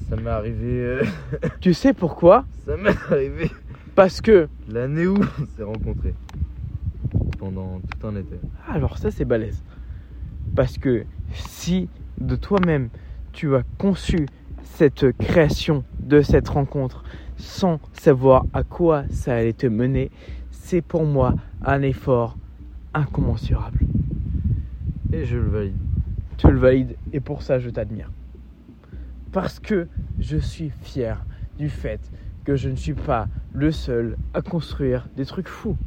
Ça 0.10 0.16
m'est 0.16 0.30
arrivé. 0.30 0.58
euh, 0.64 1.04
Tu 1.60 1.74
sais 1.74 1.94
pourquoi 1.94 2.46
ça 2.66 2.78
m'est 2.78 2.96
arrivé 3.12 3.52
Parce 3.96 4.22
que. 4.22 4.48
l'année 4.70 5.08
où 5.08 5.16
on 5.18 5.46
s'est 5.58 5.64
rencontrés. 5.64 6.14
Pendant 7.38 7.80
tout 7.80 8.08
un 8.08 8.16
été. 8.16 8.36
Ah, 8.68 8.74
Alors 8.74 8.98
ça, 8.98 9.12
c'est 9.12 9.26
balèze. 9.26 9.64
Parce 10.56 10.78
que 10.78 11.06
si 11.34 11.90
de 12.20 12.36
toi-même, 12.36 12.90
tu 13.34 13.56
as 13.56 13.64
conçu 13.78 14.26
cette 14.64 15.12
création 15.18 15.84
de 16.00 16.22
cette 16.22 16.50
rencontre 16.50 17.04
sans 17.38 17.80
savoir 17.94 18.46
à 18.54 18.64
quoi 18.64 19.04
ça 19.12 19.36
allait 19.36 19.54
te 19.54 19.68
mener, 19.68 20.10
c'est 20.52 20.82
pour 20.82 21.06
moi 21.06 21.36
un 21.64 21.82
effort 21.84 22.38
incommensurable. 22.94 23.80
Et 25.14 25.26
je 25.26 25.38
le 25.38 25.48
valide. 25.50 25.76
Tu 26.38 26.48
le 26.52 26.58
valides 26.58 26.96
et 27.14 27.20
pour 27.20 27.42
ça, 27.44 27.60
je 27.60 27.70
t'admire. 27.70 28.10
Parce 29.40 29.60
que 29.60 29.88
je 30.18 30.36
suis 30.36 30.72
fier 30.82 31.24
du 31.60 31.70
fait 31.70 32.00
que 32.44 32.56
je 32.56 32.70
ne 32.70 32.76
suis 32.76 32.96
pas 32.96 33.28
le 33.54 33.72
seul 33.72 34.18
à 34.34 34.42
construire 34.42 35.08
des 35.16 35.28
trucs 35.28 35.48
fous. 35.48 35.78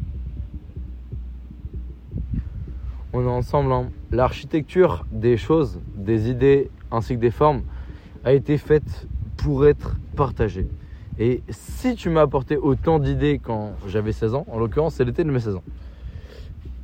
On 3.12 3.24
est 3.24 3.28
ensemble. 3.28 3.72
hein. 3.72 3.90
L'architecture 4.12 5.04
des 5.10 5.36
choses, 5.36 5.80
des 5.96 6.30
idées 6.30 6.70
ainsi 6.92 7.16
que 7.16 7.20
des 7.20 7.32
formes 7.32 7.62
a 8.22 8.34
été 8.34 8.56
faite 8.56 9.08
pour 9.36 9.66
être 9.66 9.96
partagée. 10.14 10.68
Et 11.18 11.42
si 11.48 11.96
tu 11.96 12.08
m'as 12.08 12.22
apporté 12.22 12.56
autant 12.56 13.00
d'idées 13.00 13.40
quand 13.42 13.72
j'avais 13.88 14.12
16 14.12 14.34
ans, 14.36 14.46
en 14.46 14.60
l'occurrence 14.60 14.94
c'est 14.94 15.04
l'été 15.04 15.24
de 15.24 15.30
mes 15.32 15.40
16 15.40 15.56
ans, 15.56 15.64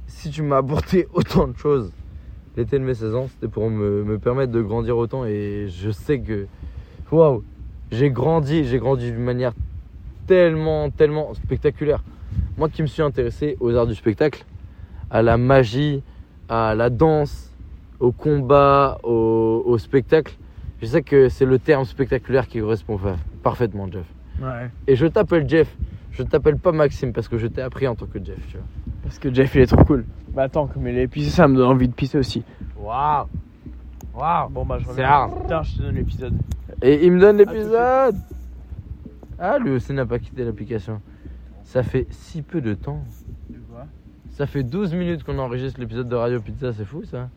si 0.08 0.30
tu 0.30 0.42
m'as 0.42 0.56
apporté 0.56 1.06
autant 1.12 1.46
de 1.46 1.56
choses 1.56 1.92
l'été 2.56 2.78
de 2.78 2.84
mes 2.84 2.94
16 2.94 3.14
ans, 3.14 3.26
c'était 3.28 3.48
pour 3.48 3.68
me, 3.70 4.02
me 4.04 4.18
permettre 4.18 4.52
de 4.52 4.62
grandir 4.62 4.96
autant 4.96 5.24
et 5.24 5.66
je 5.68 5.90
sais 5.90 6.20
que, 6.20 6.46
waouh, 7.10 7.42
j'ai 7.90 8.10
grandi, 8.10 8.64
j'ai 8.64 8.78
grandi 8.78 9.10
d'une 9.12 9.22
manière 9.22 9.52
tellement, 10.26 10.90
tellement 10.90 11.34
spectaculaire. 11.34 12.02
Moi 12.58 12.68
qui 12.68 12.82
me 12.82 12.86
suis 12.86 13.02
intéressé 13.02 13.56
aux 13.60 13.74
arts 13.74 13.86
du 13.86 13.94
spectacle, 13.94 14.44
à 15.10 15.22
la 15.22 15.36
magie, 15.36 16.02
à 16.48 16.74
la 16.74 16.90
danse, 16.90 17.52
au 18.00 18.12
combat, 18.12 18.98
au, 19.02 19.62
au 19.64 19.78
spectacle. 19.78 20.36
Je 20.82 20.86
sais 20.86 21.02
que 21.02 21.28
c'est 21.28 21.46
le 21.46 21.58
terme 21.58 21.84
spectaculaire 21.84 22.46
qui 22.48 22.60
correspond 22.60 22.98
fa- 22.98 23.16
parfaitement, 23.42 23.88
Jeff. 23.90 24.04
Ouais. 24.42 24.68
Et 24.86 24.96
je 24.96 25.06
t'appelle 25.06 25.48
Jeff. 25.48 25.74
Je 26.10 26.22
t'appelle 26.22 26.56
pas 26.56 26.72
Maxime 26.72 27.12
parce 27.12 27.28
que 27.28 27.38
je 27.38 27.46
t'ai 27.46 27.62
appris 27.62 27.86
en 27.86 27.94
tant 27.94 28.06
que 28.06 28.18
Jeff, 28.22 28.38
tu 28.50 28.56
Parce 29.06 29.18
que 29.20 29.32
Jeff 29.32 29.54
il 29.54 29.60
est 29.62 29.66
trop 29.66 29.84
cool. 29.84 30.04
Bah 30.34 30.42
attends, 30.44 30.66
comme 30.66 30.86
il 30.88 30.98
est 30.98 31.06
pissé, 31.08 31.30
ça 31.30 31.46
me 31.48 31.56
donne 31.56 31.68
envie 31.70 31.88
de 31.88 31.94
pisser 31.94 32.18
aussi. 32.18 32.42
Waouh 32.78 33.26
Waouh 34.14 34.48
Bon 34.50 34.66
bah 34.66 34.78
je 34.80 34.86
C'est 34.94 35.02
hard. 35.04 35.32
Tiens, 35.46 35.62
je 35.62 35.76
te 35.76 35.82
donne 35.82 35.94
l'épisode. 35.94 36.34
Et 36.82 37.06
il 37.06 37.12
me 37.12 37.20
donne 37.20 37.36
l'épisode 37.38 38.16
Ah, 39.38 39.58
lui 39.58 39.70
aussi 39.70 39.92
n'a 39.92 40.04
pas 40.04 40.18
quitté 40.18 40.44
l'application. 40.44 41.00
Ça 41.64 41.82
fait 41.82 42.06
si 42.10 42.42
peu 42.42 42.60
de 42.60 42.74
temps. 42.74 43.02
De 43.48 43.56
quoi? 43.72 43.86
Ça 44.30 44.46
fait 44.46 44.62
12 44.62 44.92
minutes 44.94 45.22
qu'on 45.24 45.38
enregistre 45.38 45.80
l'épisode 45.80 46.08
de 46.08 46.14
Radio 46.16 46.40
Pizza, 46.40 46.72
c'est 46.72 46.84
fou 46.84 47.04
ça 47.04 47.28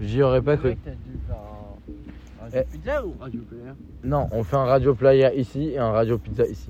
J'y 0.00 0.22
aurais 0.22 0.42
pas 0.42 0.56
cru. 0.56 0.70
Mec, 0.70 0.78
t'as 0.84 0.90
dû 0.90 0.96
faire 1.26 1.36
un 1.36 2.44
radio 2.44 2.58
Eh. 2.60 2.72
pizza 2.72 3.06
ou 3.06 3.14
radio 3.20 3.40
player? 3.48 3.72
Non, 4.02 4.28
on 4.32 4.42
fait 4.42 4.56
un 4.56 4.64
Radio 4.64 4.94
Playa 4.94 5.32
ici 5.34 5.70
et 5.70 5.78
un 5.78 5.90
Radio 5.92 6.18
Pizza 6.18 6.44
ici. 6.46 6.68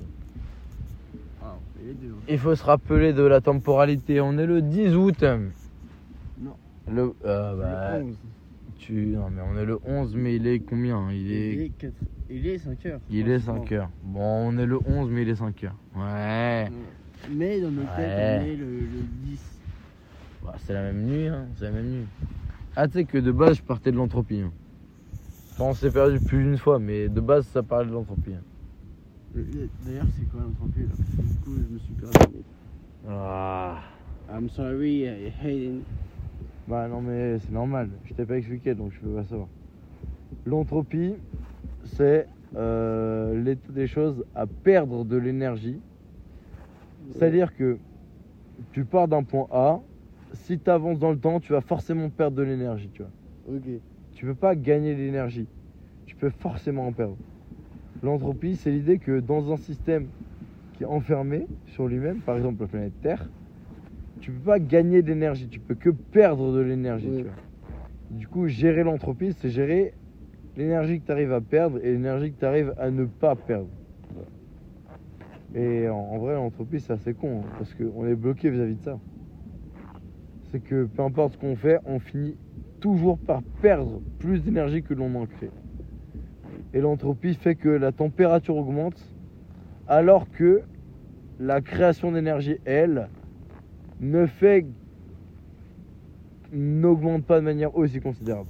Les 1.85 1.93
deux. 1.93 2.15
Il 2.27 2.39
faut 2.39 2.55
se 2.55 2.63
rappeler 2.63 3.13
de 3.13 3.23
la 3.23 3.41
temporalité. 3.41 4.19
On 4.21 4.37
est 4.37 4.45
le 4.45 4.61
10 4.61 4.95
août. 4.95 5.23
Non. 5.23 6.55
Le, 6.91 7.13
euh, 7.25 7.55
bah, 7.55 7.97
Le 7.99 8.05
11. 8.05 8.17
tu, 8.79 8.93
non, 9.07 9.29
mais 9.29 9.41
on 9.41 9.57
est 9.57 9.65
le 9.65 9.79
11, 9.85 10.15
mais 10.15 10.35
il 10.35 10.47
est 10.47 10.59
combien? 10.59 11.11
Il 11.11 11.21
Il 11.27 11.31
est, 11.31 11.65
est, 11.65 11.69
4... 11.77 11.93
il 12.29 12.47
est 12.47 12.57
5 12.57 12.85
heures. 12.87 12.99
il 13.09 13.29
est 13.29 13.39
5 13.39 13.71
heures. 13.71 13.89
Bon, 14.03 14.49
on 14.53 14.57
est 14.57 14.65
le 14.65 14.79
11, 14.85 15.09
mais 15.11 15.21
il 15.23 15.29
est 15.29 15.35
5 15.35 15.63
heures. 15.63 15.75
Ouais. 15.95 16.67
Mais 17.31 17.59
dans 17.61 17.69
têtes, 17.69 17.87
Ouais. 17.97 18.39
on 18.41 18.45
est 18.45 18.55
le, 18.55 18.65
le 18.65 19.01
10. 19.25 19.41
Bah, 20.43 20.53
c'est 20.59 20.73
la 20.73 20.81
même 20.83 21.03
nuit, 21.05 21.27
hein. 21.27 21.45
C'est 21.57 21.65
la 21.65 21.71
même 21.71 21.85
nuit. 21.89 22.05
Ah, 22.75 22.87
tu 22.87 22.93
sais 22.99 23.05
que 23.05 23.17
de 23.17 23.31
base, 23.31 23.57
je 23.57 23.63
partais 23.63 23.91
de 23.91 23.97
l'entropie. 23.97 24.41
hein. 24.41 24.51
Enfin, 25.53 25.65
on 25.65 25.73
s'est 25.73 25.89
perdu 25.91 26.19
plus 26.19 26.43
d'une 26.43 26.57
fois, 26.57 26.77
mais 26.79 27.09
de 27.09 27.21
base, 27.21 27.45
ça 27.47 27.63
parlait 27.63 27.87
de 27.87 27.93
l'entropie. 27.93 28.33
hein. 28.33 28.41
Le- 29.35 29.41
le- 29.41 29.69
D'ailleurs, 29.85 30.05
c'est 30.17 30.25
quoi 30.31 30.41
l'entreprise 30.41 30.87
là? 30.87 30.95
Parce 30.97 31.09
que 31.09 31.21
du 31.21 31.39
coup, 31.39 31.55
je 31.57 31.73
me 31.73 31.79
suis 31.79 31.93
perdu. 31.93 32.37
Ah. 33.07 33.81
I'm 34.31 34.49
sorry, 34.49 35.03
I 35.05 35.31
Hayden. 35.43 35.81
Bah 36.67 36.87
non 36.87 36.99
mais 36.99 37.37
c'est 37.37 37.51
normal, 37.51 37.89
je 38.05 38.13
t'ai 38.15 38.25
pas 38.25 38.37
expliqué 38.37 38.73
donc 38.73 38.91
je 38.93 38.99
peux 38.99 39.13
pas 39.13 39.23
savoir. 39.23 39.47
L'entropie, 40.47 41.13
c'est 41.83 42.27
euh, 42.55 43.39
l'état 43.39 43.71
des 43.71 43.85
choses 43.85 44.25
à 44.33 44.47
perdre 44.47 45.05
de 45.05 45.15
l'énergie. 45.15 45.79
C'est-à-dire 47.11 47.55
que 47.55 47.77
tu 48.71 48.83
pars 48.83 49.07
d'un 49.07 49.21
point 49.21 49.45
A, 49.51 49.79
si 50.33 50.57
tu 50.57 50.69
avances 50.71 50.97
dans 50.97 51.11
le 51.11 51.19
temps, 51.19 51.39
tu 51.39 51.51
vas 51.53 51.61
forcément 51.61 52.09
perdre 52.09 52.37
de 52.37 52.43
l'énergie, 52.43 52.89
tu 52.91 53.03
vois. 53.03 53.55
Ok. 53.55 53.69
Tu 54.15 54.25
peux 54.25 54.33
pas 54.33 54.55
gagner 54.55 54.95
de 54.95 54.99
l'énergie, 55.01 55.45
tu 56.07 56.15
peux 56.15 56.31
forcément 56.31 56.87
en 56.87 56.93
perdre. 56.93 57.15
L'entropie, 58.03 58.55
c'est 58.55 58.71
l'idée 58.71 58.97
que 58.97 59.19
dans 59.19 59.51
un 59.51 59.57
système 59.57 60.07
qui 60.73 60.83
est 60.83 60.87
enfermé 60.87 61.47
sur 61.67 61.87
lui-même, 61.87 62.19
par 62.19 62.37
exemple 62.37 62.61
la 62.61 62.67
planète 62.67 63.01
Terre, 63.01 63.29
tu 64.19 64.31
peux 64.31 64.45
pas 64.45 64.59
gagner 64.59 65.01
d'énergie, 65.01 65.47
tu 65.47 65.59
peux 65.59 65.75
que 65.75 65.89
perdre 65.89 66.53
de 66.53 66.59
l'énergie. 66.59 67.09
Oui. 67.09 67.25
Du 68.11 68.27
coup, 68.27 68.47
gérer 68.47 68.83
l'entropie, 68.83 69.33
c'est 69.33 69.49
gérer 69.49 69.93
l'énergie 70.55 70.99
que 70.99 71.05
tu 71.05 71.11
arrives 71.11 71.33
à 71.33 71.41
perdre 71.41 71.79
et 71.83 71.91
l'énergie 71.91 72.31
que 72.31 72.39
tu 72.39 72.45
arrives 72.45 72.73
à 72.77 72.91
ne 72.91 73.05
pas 73.05 73.35
perdre. 73.35 73.69
Et 75.53 75.87
en, 75.87 75.95
en 75.95 76.17
vrai, 76.17 76.35
l'entropie, 76.35 76.79
c'est 76.79 76.93
assez 76.93 77.13
con, 77.13 77.41
hein, 77.41 77.49
parce 77.57 77.73
qu'on 77.73 78.05
est 78.05 78.15
bloqué 78.15 78.49
vis-à-vis 78.49 78.75
de 78.75 78.83
ça. 78.83 78.99
C'est 80.51 80.59
que 80.59 80.85
peu 80.85 81.01
importe 81.01 81.33
ce 81.33 81.37
qu'on 81.37 81.55
fait, 81.55 81.79
on 81.85 81.99
finit 81.99 82.35
toujours 82.79 83.17
par 83.17 83.41
perdre 83.61 84.01
plus 84.19 84.43
d'énergie 84.43 84.83
que 84.83 84.93
l'on 84.93 85.13
en 85.15 85.25
crée. 85.25 85.49
Et 86.75 86.81
l'entropie 86.81 87.33
fait 87.35 87.55
que 87.55 87.69
la 87.69 87.93
température 87.93 88.57
augmente 88.57 89.01
alors 89.87 90.29
que 90.29 90.61
la 91.39 91.61
création 91.61 92.11
d'énergie, 92.11 92.57
elle, 92.65 93.09
ne 94.01 94.25
fait 94.25 94.65
n'augmente 96.51 97.23
pas 97.23 97.39
de 97.39 97.45
manière 97.45 97.75
aussi 97.77 98.01
considérable. 98.01 98.49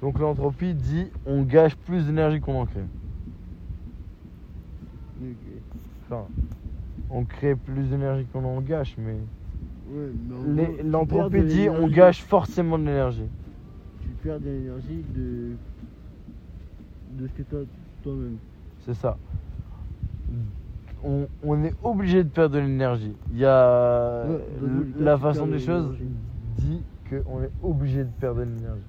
Donc 0.00 0.18
l'entropie 0.18 0.74
dit 0.74 1.08
on 1.26 1.42
gâche 1.42 1.76
plus 1.76 2.06
d'énergie 2.06 2.40
qu'on 2.40 2.58
en 2.58 2.66
crée. 2.66 2.80
Enfin, 6.06 6.26
on 7.10 7.24
crée 7.24 7.54
plus 7.54 7.84
d'énergie 7.84 8.24
qu'on 8.32 8.44
en 8.44 8.62
gâche, 8.62 8.96
mais 8.98 9.16
Ouais, 9.92 10.82
l'entropie 10.84 11.42
dit 11.42 11.68
on 11.68 11.88
gâche 11.88 12.22
forcément 12.22 12.78
de 12.78 12.84
l'énergie. 12.84 13.28
Tu 14.20 14.28
perds 14.28 14.40
de 14.40 14.50
l'énergie 14.50 15.04
de. 15.14 15.52
de 17.18 17.26
ce 17.26 17.32
que 17.32 17.42
toi, 17.42 17.60
toi-même. 18.02 18.36
C'est 18.84 18.94
ça. 18.94 19.16
On, 21.02 21.26
on 21.42 21.64
est 21.64 21.74
obligé 21.82 22.22
de 22.22 22.28
perdre 22.28 22.56
de 22.56 22.60
l'énergie. 22.60 23.14
Il 23.32 23.38
y 23.38 23.46
a 23.46 24.24
Ouais, 24.26 24.44
la 24.98 25.16
tu 25.16 25.22
façon 25.22 25.46
des 25.46 25.58
choses 25.58 25.96
dit 26.58 26.82
qu'on 27.08 27.42
est 27.42 27.50
obligé 27.62 28.04
de 28.04 28.10
perdre 28.20 28.40
de 28.40 28.44
l'énergie. 28.44 28.82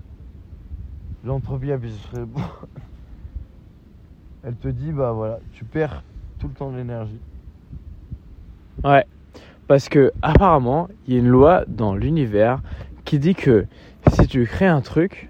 L'entropie, 1.23 1.69
elle, 1.69 1.89
serait 1.89 2.25
bon. 2.25 2.41
elle 4.43 4.55
te 4.55 4.67
dit 4.67 4.91
bah 4.91 5.13
voilà, 5.13 5.39
tu 5.53 5.63
perds 5.63 6.03
tout 6.39 6.47
le 6.47 6.53
temps 6.53 6.71
de 6.71 6.77
l'énergie. 6.77 7.19
Ouais. 8.83 9.05
Parce 9.67 9.87
que 9.87 10.11
apparemment, 10.21 10.89
il 11.07 11.13
y 11.13 11.17
a 11.17 11.19
une 11.19 11.29
loi 11.29 11.63
dans 11.67 11.95
l'univers 11.95 12.61
qui 13.05 13.19
dit 13.19 13.35
que 13.35 13.65
si 14.21 14.27
tu 14.27 14.45
crées 14.45 14.67
un 14.67 14.81
truc, 14.81 15.29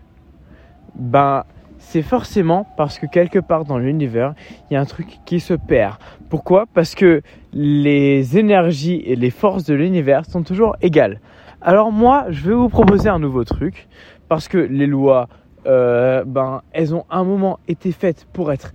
ben 0.96 1.46
c'est 1.78 2.02
forcément 2.02 2.68
parce 2.78 3.00
que 3.00 3.06
quelque 3.06 3.40
part 3.40 3.64
dans 3.64 3.78
l'univers, 3.78 4.34
il 4.70 4.74
y 4.74 4.78
a 4.78 4.82
un 4.82 4.86
truc 4.86 5.20
qui 5.26 5.40
se 5.40 5.54
perd. 5.54 5.96
Pourquoi? 6.30 6.66
Parce 6.74 6.94
que 6.94 7.22
les 7.54 8.38
énergies 8.38 9.02
et 9.06 9.16
les 9.16 9.30
forces 9.30 9.64
de 9.64 9.74
l'univers 9.74 10.26
sont 10.26 10.44
toujours 10.44 10.76
égales. 10.82 11.22
Alors 11.62 11.92
moi, 11.92 12.26
je 12.30 12.50
vais 12.50 12.54
vous 12.54 12.70
proposer 12.70 13.08
un 13.08 13.20
nouveau 13.20 13.44
truc 13.46 13.88
parce 14.28 14.48
que 14.48 14.58
les 14.58 14.88
lois, 14.88 15.30
euh, 15.66 16.24
ben, 16.26 16.62
elles 16.72 16.94
ont 16.94 17.06
un 17.10 17.24
moment 17.24 17.60
été 17.68 17.92
faites 17.92 18.28
pour 18.34 18.52
être 18.52 18.74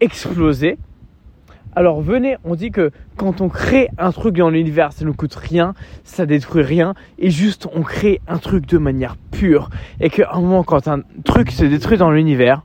explosées. 0.00 0.78
Alors 1.78 2.00
venez, 2.00 2.38
on 2.44 2.54
dit 2.54 2.70
que 2.70 2.90
quand 3.18 3.42
on 3.42 3.50
crée 3.50 3.90
un 3.98 4.10
truc 4.10 4.34
dans 4.34 4.48
l'univers, 4.48 4.94
ça 4.94 5.04
ne 5.04 5.10
coûte 5.10 5.34
rien, 5.34 5.74
ça 6.04 6.24
détruit 6.24 6.62
rien, 6.62 6.94
et 7.18 7.28
juste 7.28 7.68
on 7.74 7.82
crée 7.82 8.22
un 8.26 8.38
truc 8.38 8.64
de 8.64 8.78
manière 8.78 9.16
pure. 9.30 9.68
Et 10.00 10.08
qu'à 10.08 10.30
un 10.32 10.40
moment, 10.40 10.64
quand 10.64 10.88
un 10.88 11.02
truc 11.26 11.50
se 11.50 11.66
détruit 11.66 11.98
dans 11.98 12.10
l'univers, 12.10 12.62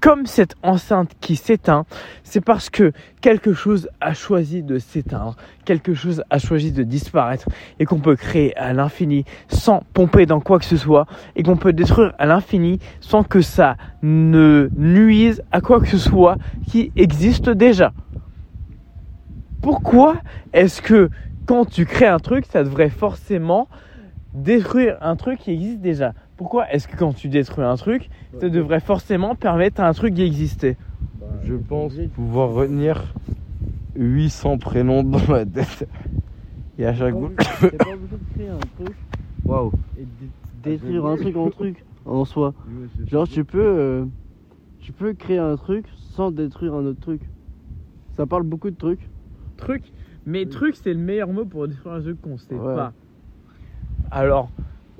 comme 0.00 0.24
cette 0.24 0.54
enceinte 0.62 1.10
qui 1.20 1.36
s'éteint, 1.36 1.84
c'est 2.22 2.40
parce 2.40 2.70
que 2.70 2.92
quelque 3.20 3.52
chose 3.52 3.90
a 4.00 4.14
choisi 4.14 4.62
de 4.62 4.78
s'éteindre, 4.78 5.36
quelque 5.66 5.92
chose 5.92 6.22
a 6.30 6.38
choisi 6.38 6.72
de 6.72 6.84
disparaître 6.84 7.46
et 7.80 7.84
qu'on 7.84 8.00
peut 8.00 8.16
créer 8.16 8.56
à 8.56 8.72
l'infini 8.72 9.26
sans 9.48 9.82
pomper 9.92 10.24
dans 10.24 10.40
quoi 10.40 10.58
que 10.58 10.64
ce 10.64 10.78
soit 10.78 11.06
et 11.34 11.42
qu'on 11.42 11.58
peut 11.58 11.74
détruire 11.74 12.14
à 12.18 12.24
l'infini 12.24 12.78
sans 13.00 13.24
que 13.24 13.42
ça 13.42 13.76
ne 14.00 14.70
nuise 14.74 15.42
à 15.52 15.60
quoi 15.60 15.80
que 15.80 15.88
ce 15.88 15.98
soit 15.98 16.36
qui 16.66 16.92
existe 16.96 17.50
déjà. 17.50 17.92
Pourquoi 19.66 20.18
est-ce 20.52 20.80
que 20.80 21.10
quand 21.44 21.64
tu 21.64 21.86
crées 21.86 22.06
un 22.06 22.20
truc, 22.20 22.46
ça 22.46 22.62
devrait 22.62 22.88
forcément 22.88 23.66
détruire 24.32 24.96
un 25.00 25.16
truc 25.16 25.40
qui 25.40 25.50
existe 25.50 25.80
déjà? 25.80 26.14
Pourquoi 26.36 26.70
est-ce 26.70 26.86
que 26.86 26.96
quand 26.96 27.12
tu 27.12 27.28
détruis 27.28 27.64
un 27.64 27.74
truc, 27.74 28.08
ça 28.40 28.48
devrait 28.48 28.78
forcément 28.78 29.34
permettre 29.34 29.80
à 29.80 29.88
un 29.88 29.92
truc 29.92 30.14
d'exister? 30.14 30.76
Je 31.42 31.54
pense 31.54 31.94
pouvoir 32.14 32.50
retenir 32.50 33.12
800 33.96 34.58
prénoms 34.58 35.02
dans 35.02 35.26
ma 35.28 35.44
tête. 35.44 35.88
Et 36.78 36.86
à 36.86 36.94
chaque 36.94 37.14
fois. 37.14 37.32
C'est 37.58 37.76
pas 37.76 37.86
obligé 37.86 38.16
de 38.18 38.34
créer 38.34 38.48
un 38.48 38.84
truc 38.84 38.96
Waouh. 39.44 39.72
et 39.98 40.02
de 40.02 40.28
détruire 40.62 41.06
un 41.06 41.16
truc 41.16 41.36
en 41.36 41.50
truc 41.50 41.84
en 42.04 42.24
soi. 42.24 42.54
Genre 43.08 43.26
tu 43.26 43.42
peux 43.44 43.58
euh, 43.66 44.04
tu 44.78 44.92
peux 44.92 45.12
créer 45.12 45.38
un 45.38 45.56
truc 45.56 45.86
sans 45.96 46.30
détruire 46.30 46.74
un 46.74 46.86
autre 46.86 47.00
truc. 47.00 47.20
Ça 48.16 48.26
parle 48.26 48.44
beaucoup 48.44 48.70
de 48.70 48.76
trucs. 48.76 49.00
Truc 49.56 49.82
Mais 50.26 50.46
truc, 50.46 50.74
c'est 50.76 50.92
le 50.92 50.98
meilleur 50.98 51.28
mot 51.32 51.44
pour 51.44 51.68
détruire 51.68 51.94
un 51.94 52.00
truc 52.00 52.20
qu'on 52.20 52.36
sait 52.36 52.54
Ouais. 52.54 52.74
pas. 52.74 52.92
Alors, 54.10 54.50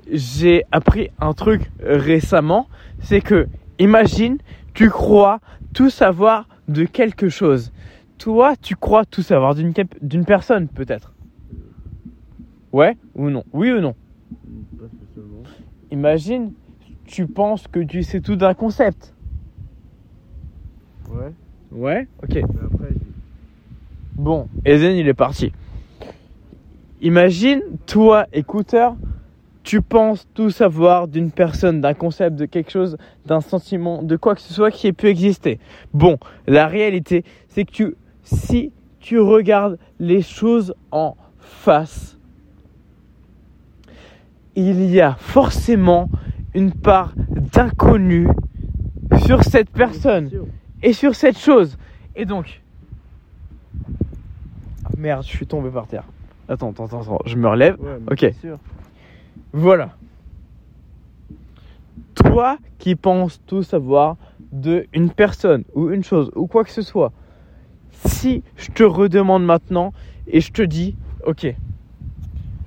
j'ai 0.09 0.63
appris 0.71 1.09
un 1.19 1.33
truc 1.33 1.69
récemment, 1.81 2.67
c'est 2.99 3.19
que, 3.21 3.47
imagine, 3.77 4.37
tu 4.73 4.89
crois 4.89 5.39
tout 5.73 5.89
savoir 5.89 6.47
de 6.69 6.85
quelque 6.85 7.27
chose. 7.29 7.71
Toi, 8.17 8.55
tu 8.61 8.75
crois 8.75 9.05
tout 9.05 9.21
savoir 9.21 9.53
d'une 9.53 10.25
personne, 10.25 10.67
peut-être. 10.69 11.13
Ouais 12.71 12.97
ou 13.15 13.29
non? 13.29 13.43
Oui 13.53 13.71
ou 13.71 13.79
non? 13.81 13.95
Pas 14.77 14.85
spécialement. 14.87 15.43
Imagine, 15.91 16.51
tu 17.05 17.27
penses 17.27 17.67
que 17.67 17.79
tu 17.79 18.03
sais 18.03 18.21
tout 18.21 18.35
d'un 18.35 18.53
concept. 18.53 19.13
Ouais. 21.09 21.33
Ouais? 21.71 22.07
Ok. 22.23 22.33
Mais 22.35 22.41
après 22.43 22.93
Bon, 24.17 24.49
Eden, 24.65 24.95
il 24.95 25.07
est 25.07 25.13
parti. 25.13 25.51
Imagine, 27.01 27.61
toi, 27.85 28.25
écouteur, 28.33 28.95
tu 29.61 29.83
penses 29.83 30.27
tout 30.33 30.49
savoir 30.49 31.07
d'une 31.07 31.29
personne, 31.29 31.81
d'un 31.81 31.93
concept, 31.93 32.35
de 32.35 32.45
quelque 32.45 32.71
chose, 32.71 32.97
d'un 33.27 33.41
sentiment, 33.41 34.01
de 34.01 34.15
quoi 34.15 34.33
que 34.33 34.41
ce 34.41 34.51
soit 34.51 34.71
qui 34.71 34.87
ait 34.87 34.93
pu 34.93 35.05
exister. 35.05 35.59
Bon, 35.93 36.17
la 36.47 36.65
réalité, 36.65 37.25
c'est 37.47 37.63
que 37.63 37.71
tu, 37.71 37.95
si 38.23 38.71
tu 38.99 39.19
regardes 39.19 39.77
les 39.99 40.23
choses 40.23 40.73
en 40.89 41.15
face, 41.37 42.17
il 44.55 44.89
y 44.89 44.99
a 44.99 45.13
forcément 45.19 46.09
une 46.55 46.71
part 46.71 47.13
d'inconnu 47.29 48.27
sur 49.27 49.43
cette 49.43 49.69
personne 49.69 50.31
et 50.81 50.93
sur 50.93 51.13
cette 51.13 51.37
chose. 51.37 51.77
Et 52.15 52.25
donc. 52.25 52.63
Merde, 54.97 55.23
je 55.23 55.29
suis 55.29 55.45
tombé 55.45 55.69
par 55.69 55.87
terre. 55.87 56.03
Attends, 56.49 56.71
attends, 56.71 56.85
attends, 56.85 57.01
attends, 57.01 57.19
je 57.25 57.35
me 57.35 57.47
relève. 57.47 57.77
Ouais, 57.79 57.99
Ok. 58.11 58.33
Voilà. 59.53 59.89
Toi 62.15 62.57
qui 62.79 62.95
penses 62.95 63.39
tout 63.45 63.63
savoir 63.63 64.17
de 64.51 64.87
une 64.93 65.11
personne 65.11 65.63
ou 65.75 65.91
une 65.91 66.03
chose 66.03 66.31
ou 66.35 66.47
quoi 66.47 66.63
que 66.63 66.71
ce 66.71 66.81
soit, 66.81 67.11
si 67.91 68.43
je 68.55 68.71
te 68.71 68.83
redemande 68.83 69.45
maintenant 69.45 69.93
et 70.27 70.41
je 70.41 70.51
te 70.51 70.61
dis, 70.61 70.95
ok, 71.25 71.53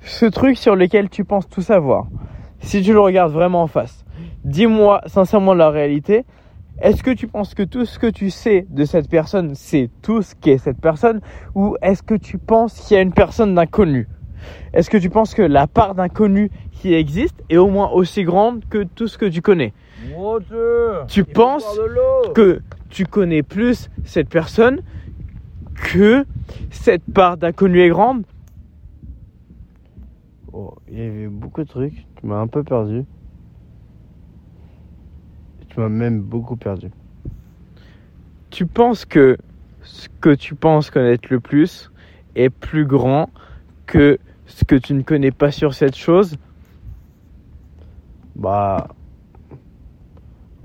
ce 0.03 0.25
truc 0.25 0.57
sur 0.57 0.75
lequel 0.75 1.09
tu 1.09 1.25
penses 1.25 1.49
tout 1.49 1.61
savoir, 1.61 2.07
si 2.59 2.81
tu 2.81 2.93
le 2.93 2.99
regardes 2.99 3.31
vraiment 3.31 3.63
en 3.63 3.67
face, 3.67 4.05
dis-moi 4.45 5.01
sincèrement 5.05 5.53
la 5.53 5.69
réalité. 5.69 6.25
Est-ce 6.81 7.03
que 7.03 7.11
tu 7.11 7.27
penses 7.27 7.53
que 7.53 7.61
tout 7.61 7.85
ce 7.85 7.99
que 7.99 8.07
tu 8.07 8.31
sais 8.31 8.65
de 8.69 8.85
cette 8.85 9.07
personne, 9.07 9.53
c'est 9.53 9.91
tout 10.01 10.23
ce 10.23 10.33
qu'est 10.33 10.57
cette 10.57 10.81
personne? 10.81 11.21
Ou 11.53 11.75
est-ce 11.83 12.01
que 12.01 12.15
tu 12.15 12.39
penses 12.39 12.73
qu'il 12.73 12.95
y 12.95 12.97
a 12.97 13.03
une 13.03 13.13
personne 13.13 13.53
d'inconnu? 13.53 14.07
Est-ce 14.73 14.89
que 14.89 14.97
tu 14.97 15.11
penses 15.11 15.35
que 15.35 15.43
la 15.43 15.67
part 15.67 15.93
d'inconnu 15.93 16.49
qui 16.71 16.95
existe 16.95 17.43
est 17.49 17.57
au 17.57 17.67
moins 17.67 17.91
aussi 17.91 18.23
grande 18.23 18.65
que 18.67 18.83
tout 18.83 19.07
ce 19.07 19.19
que 19.19 19.27
tu 19.27 19.43
connais? 19.43 19.73
Tu 21.07 21.23
penses 21.23 21.79
que 22.33 22.61
tu 22.89 23.05
connais 23.05 23.43
plus 23.43 23.91
cette 24.03 24.29
personne 24.29 24.81
que 25.75 26.25
cette 26.71 27.03
part 27.13 27.37
d'inconnu 27.37 27.81
est 27.81 27.89
grande? 27.89 28.23
Oh, 30.51 30.73
il 30.89 30.97
y 30.97 31.01
avait 31.01 31.27
beaucoup 31.27 31.63
de 31.63 31.69
trucs. 31.69 32.07
Tu 32.19 32.25
m'as 32.25 32.39
un 32.39 32.47
peu 32.47 32.63
perdu. 32.63 33.05
Tu 35.71 35.79
m'as 35.79 35.87
même 35.87 36.19
beaucoup 36.19 36.57
perdu. 36.57 36.91
Tu 38.49 38.65
penses 38.65 39.05
que 39.05 39.37
ce 39.83 40.09
que 40.19 40.35
tu 40.35 40.53
penses 40.53 40.89
connaître 40.89 41.29
le 41.31 41.39
plus 41.39 41.89
est 42.35 42.49
plus 42.49 42.85
grand 42.85 43.29
que 43.85 44.19
ce 44.47 44.65
que 44.65 44.75
tu 44.75 44.93
ne 44.93 45.01
connais 45.01 45.31
pas 45.31 45.49
sur 45.49 45.73
cette 45.73 45.95
chose? 45.95 46.35
Bah. 48.35 48.89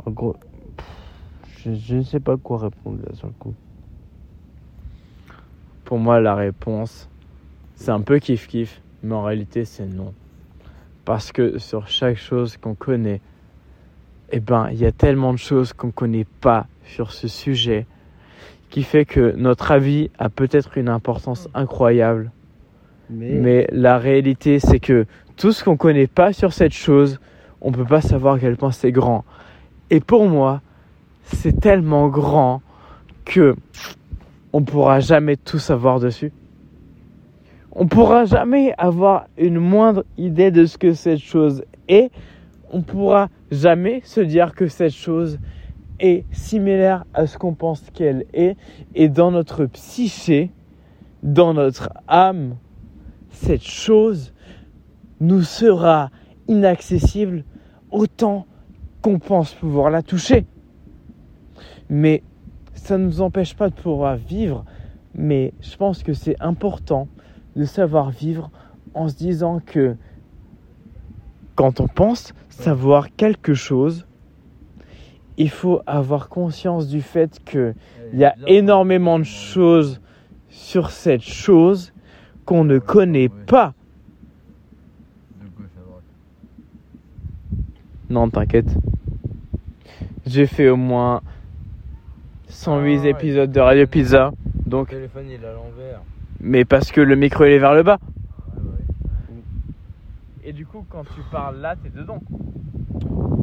En 0.05 0.11
gros. 0.11 0.35
pff, 0.77 0.87
Je, 1.65 1.75
je 1.75 1.97
ne 1.97 2.03
sais 2.03 2.21
pas 2.21 2.37
quoi 2.37 2.59
répondre 2.59 2.99
là 3.07 3.15
sur 3.15 3.29
le 3.29 3.35
coup. 3.39 3.55
Pour 5.85 5.99
moi, 5.99 6.21
la 6.21 6.35
réponse, 6.35 7.09
c'est 7.77 7.93
un 7.93 8.01
peu 8.01 8.17
kiff-kiff, 8.17 8.81
mais 9.05 9.15
en 9.15 9.23
réalité, 9.23 9.65
c'est 9.65 9.87
non. 9.87 10.13
Parce 11.05 11.31
que 11.31 11.59
sur 11.59 11.87
chaque 11.87 12.17
chose 12.17 12.57
qu'on 12.57 12.75
connaît, 12.75 13.21
eh 14.33 14.41
ben, 14.41 14.69
il 14.73 14.79
y 14.79 14.87
a 14.87 14.93
tellement 14.93 15.33
de 15.33 15.39
choses 15.39 15.73
qu'on 15.73 15.89
ne 15.89 15.93
connaît 15.93 16.27
pas 16.41 16.67
sur 16.85 17.13
ce 17.13 17.29
sujet 17.29 17.87
qui 18.71 18.83
fait 18.83 19.05
que 19.05 19.35
notre 19.37 19.71
avis 19.71 20.11
a 20.19 20.29
peut-être 20.29 20.77
une 20.79 20.89
importance 20.89 21.49
incroyable. 21.55 22.31
Mais. 23.09 23.33
Mais 23.33 23.67
la 23.71 23.99
réalité, 23.99 24.59
c'est 24.59 24.81
que 24.81 25.07
tout 25.37 25.53
ce 25.53 25.63
qu'on 25.63 25.73
ne 25.73 25.77
connaît 25.77 26.09
pas 26.09 26.33
sur 26.33 26.53
cette 26.53 26.73
chose, 26.73 27.21
on 27.61 27.71
ne 27.71 27.77
peut 27.77 27.85
pas 27.85 28.01
savoir 28.01 28.35
à 28.35 28.39
quel 28.39 28.57
point 28.57 28.73
c'est 28.73 28.93
grand. 28.93 29.25
Et 29.91 30.01
pour 30.01 30.29
moi, 30.29 30.61
c'est 31.23 31.61
tellement 31.61 32.09
grand 32.09 32.63
que 33.25 33.57
on 34.53 34.63
pourra 34.63 35.01
jamais 35.01 35.37
tout 35.37 35.59
savoir 35.59 36.01
dessus. 36.01 36.33
On 37.73 37.87
pourra 37.87 38.25
jamais 38.25 38.73
avoir 38.79 39.27
une 39.37 39.59
moindre 39.59 40.05
idée 40.17 40.51
de 40.51 40.65
ce 40.65 40.79
que 40.79 40.95
cette 40.95 41.19
chose 41.19 41.63
est. 41.89 42.11
On 42.77 42.83
pourra 42.83 43.31
jamais 43.51 44.03
se 44.05 44.21
dire 44.21 44.55
que 44.55 44.69
cette 44.69 44.93
chose 44.93 45.39
est 45.99 46.27
similaire 46.31 47.07
à 47.15 47.27
ce 47.27 47.39
qu'on 47.39 47.55
pense 47.55 47.81
qu'elle 47.95 48.27
est. 48.35 48.59
Et 48.95 49.09
dans 49.09 49.31
notre 49.31 49.65
psyché, 49.65 50.51
dans 51.23 51.55
notre 51.55 51.89
âme, 52.07 52.57
cette 53.31 53.63
chose 53.63 54.35
nous 55.21 55.41
sera 55.41 56.11
inaccessible 56.49 57.45
autant 57.91 58.47
qu'on 59.01 59.21
pense 59.21 59.55
pouvoir 59.55 59.89
la 59.89 60.03
toucher. 60.03 60.45
Mais 61.89 62.23
ça 62.75 62.99
ne 62.99 63.07
nous 63.07 63.23
empêche 63.23 63.57
pas 63.57 63.71
de 63.71 63.75
pouvoir 63.75 64.17
vivre. 64.17 64.67
Mais 65.15 65.55
je 65.63 65.75
pense 65.79 66.03
que 66.03 66.13
c'est 66.13 66.37
important 66.41 67.09
de 67.57 67.65
savoir 67.65 68.11
vivre 68.11 68.51
en 68.93 69.09
se 69.09 69.17
disant 69.17 69.61
que 69.65 69.97
quand 71.57 71.81
on 71.81 71.89
pense 71.89 72.33
savoir 72.49 73.15
quelque 73.17 73.55
chose, 73.55 74.07
il 75.39 75.51
faut 75.51 75.81
avoir 75.87 76.29
conscience 76.29 76.87
du 76.89 77.03
fait 77.03 77.41
que 77.45 77.75
il 78.13 78.19
y 78.21 78.25
a 78.25 78.37
énormément 78.47 79.19
de 79.19 79.25
choses 79.25 80.01
sur 80.49 80.91
cette 80.91 81.23
chose 81.23 81.93
qu'on 82.45 82.63
ne 82.65 82.79
connaît 82.79 83.29
pas. 83.29 83.75
Non, 88.09 88.31
t'inquiète. 88.31 88.73
J'ai 90.27 90.47
fait 90.47 90.69
au 90.69 90.77
moins 90.77 91.23
108 92.49 93.01
Ah 93.03 93.09
épisodes 93.09 93.51
de 93.51 93.61
Radio 93.61 93.87
Pizza. 93.87 94.31
Le 94.65 94.71
Donc, 94.71 94.89
téléphone 94.91 95.27
il 95.29 95.43
est 95.43 95.47
à 95.47 95.53
l'envers. 95.53 96.03
mais 96.41 96.65
parce 96.65 96.93
que 96.93 97.01
le 97.01 97.17
micro 97.17 97.45
il 97.45 97.53
est 97.53 97.59
vers 97.59 97.75
le 97.75 97.83
bas. 97.83 97.99
Et 100.49 100.53
du 100.53 100.65
coup, 100.65 100.87
quand 100.89 101.03
tu 101.03 101.21
parles 101.33 101.57
là, 101.59 101.75
t'es 101.75 101.91
dedans. 101.91 102.21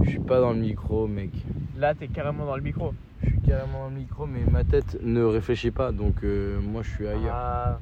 Je 0.04 0.10
suis 0.10 0.20
pas 0.20 0.40
dans 0.40 0.54
le 0.54 0.60
micro, 0.60 1.06
mec. 1.06 1.32
Là, 1.78 1.94
t'es 1.94 2.08
carrément 2.08 2.46
dans 2.46 2.56
le 2.56 2.62
micro. 2.62 2.94
Je 3.22 3.28
suis 3.28 3.42
carrément 3.42 3.84
dans 3.84 3.90
le 3.90 3.96
micro, 3.96 4.26
mais 4.26 4.40
ma 4.50 4.64
tête 4.64 4.98
ne 5.04 5.22
réfléchit 5.22 5.72
pas, 5.72 5.92
donc 5.92 6.24
euh, 6.24 6.62
moi 6.62 6.82
je 6.82 6.90
suis 6.92 7.06
ailleurs. 7.06 7.36
Ah. 7.36 7.80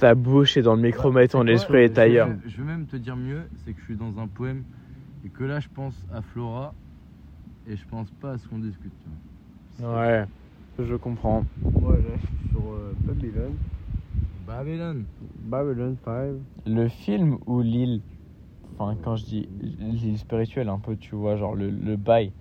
Ta 0.00 0.16
bouche 0.16 0.56
est 0.56 0.62
dans 0.62 0.74
le 0.74 0.82
micro, 0.82 1.12
mais 1.12 1.28
ton 1.28 1.46
esprit 1.46 1.82
est 1.82 1.96
ailleurs. 1.96 2.30
Je, 2.44 2.56
vais 2.56 2.64
même 2.64 2.86
te 2.86 2.96
dire 2.96 3.14
mieux, 3.14 3.42
c'est 3.64 3.72
que 3.72 3.78
je 3.78 3.84
suis 3.84 3.96
dans 3.96 4.18
un 4.18 4.26
poème 4.26 4.64
et 5.24 5.28
que 5.28 5.44
là 5.44 5.60
je 5.60 5.68
pense 5.72 5.94
à 6.12 6.20
Flora 6.20 6.74
et 7.68 7.76
je 7.76 7.84
pense 7.86 8.10
pas 8.20 8.32
à 8.32 8.38
ce 8.38 8.48
qu'on 8.48 8.58
discute. 8.58 8.92
tu 9.76 9.82
vois. 9.82 9.96
Ouais, 10.00 10.24
je 10.80 10.96
comprends. 10.96 11.44
Moi, 11.80 11.92
là, 11.92 12.02
je 12.16 12.26
suis 12.26 12.50
sur 12.50 12.62
euh, 12.72 12.92
Babylone. 13.06 13.56
Babylone. 14.48 15.04
Babylone 15.44 15.96
5. 16.02 16.36
Le 16.64 16.88
film 16.88 17.36
ou 17.46 17.60
l'île, 17.60 18.00
enfin 18.78 18.96
quand 19.04 19.16
je 19.16 19.24
dis 19.26 19.48
l'île 19.60 20.16
spirituelle 20.16 20.70
un 20.70 20.78
peu, 20.78 20.96
tu 20.96 21.14
vois, 21.14 21.36
genre 21.36 21.54
le, 21.54 21.68
le 21.68 21.96
bail. 21.96 22.32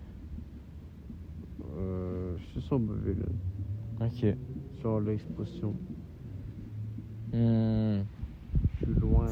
Euh, 1.78 2.38
je 2.38 2.46
suis 2.46 2.62
sur 2.62 2.80
Babylone. 2.80 3.36
Ok. 4.00 4.26
Sur 4.80 5.02
l'expression. 5.02 5.74
Hmm. 7.34 8.04
Je 8.80 8.86
suis 8.86 9.00
loin. 9.02 9.28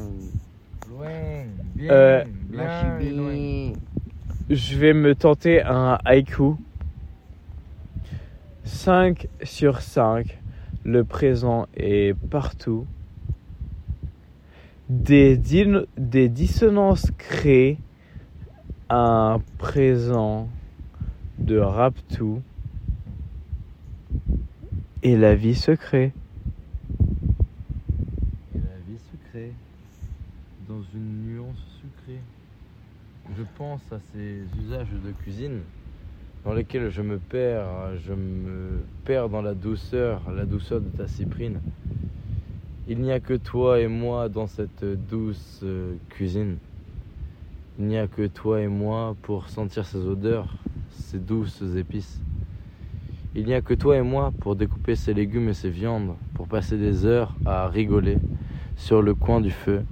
Loin. 0.90 1.44
Bien. 1.74 1.90
Euh, 1.90 2.24
bien, 2.50 3.10
loin. 3.12 3.72
Je 4.50 4.76
vais 4.76 4.92
me 4.92 5.14
tenter 5.14 5.62
un 5.62 5.98
haïku. 6.04 6.56
5 8.64 9.28
sur 9.44 9.80
5. 9.80 10.38
Le 10.86 11.02
présent 11.02 11.66
est 11.76 12.14
partout. 12.30 12.86
Des, 14.88 15.36
dissonances 16.28 17.10
créent 17.18 17.78
un 18.88 19.40
présent 19.58 20.48
de 21.40 21.58
raptou. 21.58 22.40
Et 25.02 25.16
la 25.16 25.34
vie 25.34 25.56
se 25.56 25.72
crée. 25.72 26.12
Et 28.54 28.58
la 28.58 28.78
vie 28.86 29.00
se 29.10 29.28
crée 29.28 29.50
dans 30.68 30.82
une 30.94 31.26
nuance 31.26 31.80
sucrée. 31.80 32.20
Je 33.36 33.42
pense 33.58 33.82
à 33.90 33.98
ces 34.12 34.44
usages 34.62 34.92
de 35.04 35.10
cuisine 35.10 35.62
dans 36.46 36.54
lesquels 36.54 36.90
je 36.90 37.02
me 37.02 37.18
perds, 37.18 37.66
je 38.06 38.12
me 38.12 38.78
perds 39.04 39.28
dans 39.28 39.42
la 39.42 39.52
douceur, 39.52 40.22
la 40.32 40.44
douceur 40.44 40.80
de 40.80 40.88
ta 40.96 41.08
cyprine. 41.08 41.58
Il 42.86 43.00
n'y 43.00 43.10
a 43.10 43.18
que 43.18 43.34
toi 43.34 43.80
et 43.80 43.88
moi 43.88 44.28
dans 44.28 44.46
cette 44.46 44.84
douce 44.84 45.60
euh, 45.64 45.94
cuisine. 46.08 46.58
Il 47.80 47.86
n'y 47.86 47.98
a 47.98 48.06
que 48.06 48.28
toi 48.28 48.60
et 48.60 48.68
moi 48.68 49.16
pour 49.22 49.48
sentir 49.48 49.84
ces 49.84 49.98
odeurs, 49.98 50.54
ces 50.90 51.18
douces 51.18 51.64
épices. 51.76 52.22
Il 53.34 53.44
n'y 53.46 53.54
a 53.54 53.60
que 53.60 53.74
toi 53.74 53.96
et 53.96 54.02
moi 54.02 54.32
pour 54.38 54.54
découper 54.54 54.94
ces 54.94 55.14
légumes 55.14 55.48
et 55.48 55.54
ces 55.54 55.68
viandes, 55.68 56.14
pour 56.34 56.46
passer 56.46 56.78
des 56.78 57.06
heures 57.06 57.34
à 57.44 57.66
rigoler 57.66 58.18
sur 58.76 59.02
le 59.02 59.14
coin 59.14 59.40
du 59.40 59.50
feu, 59.50 59.82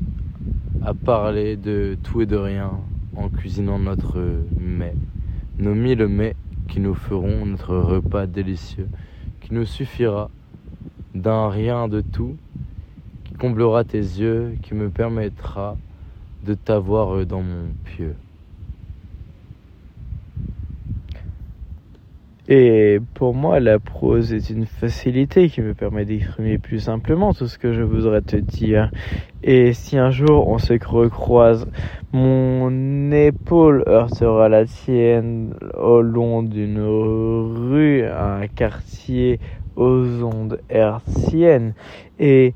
à 0.85 0.95
parler 0.95 1.57
de 1.57 1.99
tout 2.05 2.21
et 2.21 2.27
de 2.27 2.37
rien 2.37 2.71
en 3.17 3.29
cuisinant 3.29 3.81
notre 3.81 4.23
mets, 4.57 4.95
nos 5.59 5.75
mille 5.75 6.07
mets 6.07 6.37
qui 6.69 6.81
nous 6.81 6.95
feront 6.95 7.47
notre 7.47 7.77
repas 7.77 8.27
délicieux, 8.27 8.89
qui 9.41 9.55
nous 9.55 9.67
suffira 9.67 10.31
d'un 11.15 11.49
rien 11.49 11.89
de 11.89 12.01
tout, 12.01 12.37
qui 13.25 13.33
comblera 13.35 13.85
tes 13.85 13.99
yeux, 13.99 14.57
qui 14.63 14.75
me 14.75 14.91
permettra 14.91 15.77
de 16.45 16.55
t'avoir 16.55 17.25
dans 17.27 17.43
mon 17.43 17.69
pieu. 17.85 18.15
Et 22.47 23.01
pour 23.15 23.35
moi, 23.35 23.59
la 23.59 23.79
prose 23.79 24.35
est 24.35 24.51
une 24.51 24.67
facilité 24.67 25.49
qui 25.49 25.63
me 25.63 25.73
permet 25.73 26.05
d'exprimer 26.05 26.59
plus 26.59 26.79
simplement 26.79 27.33
tout 27.33 27.47
ce 27.47 27.57
que 27.57 27.73
je 27.73 27.81
voudrais 27.81 28.21
te 28.21 28.37
dire. 28.37 28.91
Et 29.43 29.73
si 29.73 29.97
un 29.97 30.11
jour 30.11 30.49
on 30.49 30.59
se 30.59 30.75
recroise, 30.87 31.67
mon 32.13 33.11
épaule 33.13 33.83
heurtera 33.87 34.51
la 34.51 34.67
tienne 34.67 35.55
au 35.75 36.03
long 36.03 36.43
d'une 36.43 36.81
rue, 36.81 38.05
un 38.05 38.47
quartier 38.49 39.41
aux 39.77 40.23
ondes 40.23 40.61
hertziennes. 40.69 41.73
Et 42.19 42.53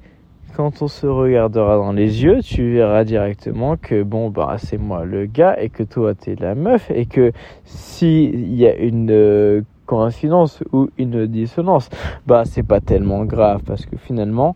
quand 0.54 0.82
on 0.82 0.88
se 0.88 1.06
regardera 1.06 1.76
dans 1.76 1.92
les 1.92 2.24
yeux, 2.24 2.40
tu 2.42 2.72
verras 2.74 3.04
directement 3.04 3.76
que 3.76 4.02
bon 4.02 4.28
bah 4.28 4.56
c'est 4.58 4.76
moi 4.76 5.04
le 5.04 5.24
gars 5.26 5.56
et 5.58 5.70
que 5.70 5.82
toi 5.82 6.14
t'es 6.14 6.34
la 6.34 6.54
meuf 6.54 6.90
et 6.90 7.06
que 7.06 7.32
s'il 7.64 8.54
y 8.54 8.66
a 8.66 8.74
une 8.76 9.10
euh, 9.10 9.62
coïncidence 9.88 10.62
ou 10.72 10.90
une 10.98 11.26
dissonance, 11.26 11.88
bah 12.26 12.44
c'est 12.44 12.62
pas 12.62 12.80
tellement 12.80 13.24
grave 13.24 13.62
parce 13.64 13.86
que 13.86 13.96
finalement, 13.96 14.54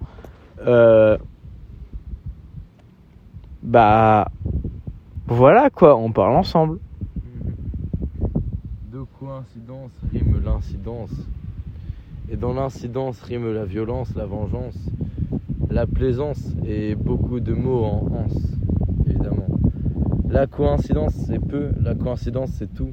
euh, 0.67 1.17
bah 3.63 4.29
voilà 5.27 5.71
quoi, 5.71 5.97
on 5.97 6.13
parle 6.13 6.37
ensemble. 6.37 6.79
De 8.93 9.03
coïncidence 9.19 9.93
rime 10.13 10.43
l'incidence. 10.45 11.11
Et 12.31 12.37
dans 12.37 12.53
l'incidence 12.53 13.21
rime 13.23 13.53
la 13.53 13.65
violence, 13.65 14.15
la 14.15 14.27
vengeance, 14.27 14.79
la 15.71 15.87
plaisance 15.87 16.53
et 16.67 16.95
beaucoup 16.95 17.41
de 17.41 17.55
mots 17.55 17.85
en 17.85 18.07
anse, 18.25 18.57
évidemment. 19.07 19.49
La 20.29 20.47
coïncidence 20.47 21.15
c'est 21.27 21.41
peu, 21.41 21.71
la 21.81 21.95
coïncidence 21.95 22.51
c'est 22.51 22.73
tout. 22.75 22.93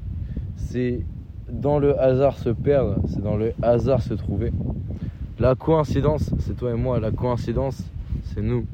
C'est 0.56 1.04
dans 1.52 1.80
le 1.80 2.00
hasard 2.00 2.38
se 2.38 2.50
perdre, 2.50 2.98
c'est 3.08 3.22
dans 3.22 3.38
le 3.38 3.54
hasard 3.62 4.02
se 4.02 4.14
trouver. 4.14 4.52
La 5.40 5.56
coïncidence 5.56 6.32
c'est 6.40 6.56
toi 6.56 6.72
et 6.72 6.76
moi, 6.76 7.00
la 7.00 7.12
coïncidence 7.12 7.84
c'est 8.24 8.42
nous. 8.42 8.66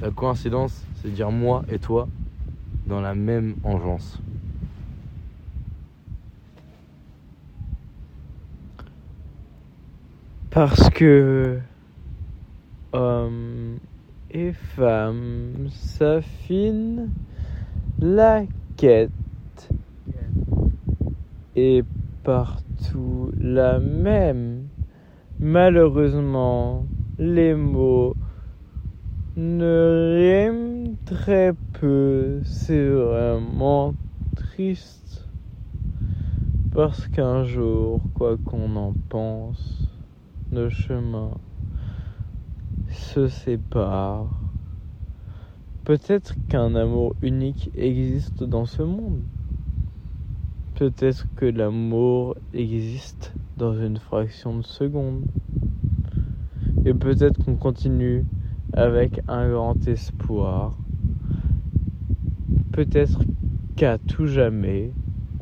La 0.00 0.10
coïncidence 0.10 0.84
c'est 1.02 1.12
dire 1.12 1.30
moi 1.30 1.64
et 1.70 1.78
toi 1.78 2.08
dans 2.86 3.00
la 3.00 3.14
même 3.14 3.56
engeance. 3.64 4.18
Parce 10.50 10.88
que 10.90 11.58
hommes 12.92 13.78
et 14.30 14.52
femmes 14.52 15.68
s'affinent, 15.70 17.10
la 17.98 18.44
quête 18.76 19.10
est 21.56 21.84
partout 22.22 23.32
la 23.40 23.80
même. 23.80 24.68
Malheureusement, 25.40 26.86
les 27.18 27.54
mots 27.54 28.14
ne 29.36 30.16
riment 30.16 30.96
très 31.04 31.52
peu. 31.80 32.40
C'est 32.44 32.88
vraiment 32.88 33.94
triste. 34.34 35.28
Parce 36.74 37.08
qu'un 37.08 37.44
jour, 37.44 38.00
quoi 38.12 38.36
qu'on 38.36 38.76
en 38.76 38.92
pense, 39.08 39.88
nos 40.52 40.68
chemins 40.68 41.38
se 42.90 43.28
séparent. 43.28 44.40
Peut-être 45.84 46.34
qu'un 46.48 46.74
amour 46.74 47.14
unique 47.22 47.70
existe 47.76 48.42
dans 48.42 48.66
ce 48.66 48.82
monde. 48.82 49.22
Peut-être 50.76 51.26
que 51.36 51.46
l'amour 51.46 52.36
existe 52.52 53.32
dans 53.56 53.72
une 53.72 53.96
fraction 53.96 54.58
de 54.58 54.62
seconde. 54.62 55.24
Et 56.84 56.92
peut-être 56.92 57.42
qu'on 57.42 57.56
continue 57.56 58.26
avec 58.74 59.22
un 59.26 59.50
grand 59.50 59.88
espoir. 59.88 60.76
Peut-être 62.72 63.22
qu'à 63.74 63.96
tout 63.96 64.26
jamais, 64.26 64.92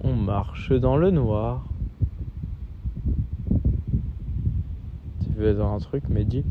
on 0.04 0.14
marche 0.14 0.70
dans 0.72 0.96
le 0.96 1.10
noir. 1.10 1.66
Tu 5.24 5.30
veux 5.36 5.52
dire 5.52 5.66
un 5.66 5.78
truc, 5.78 6.08
Mehdi? 6.08 6.44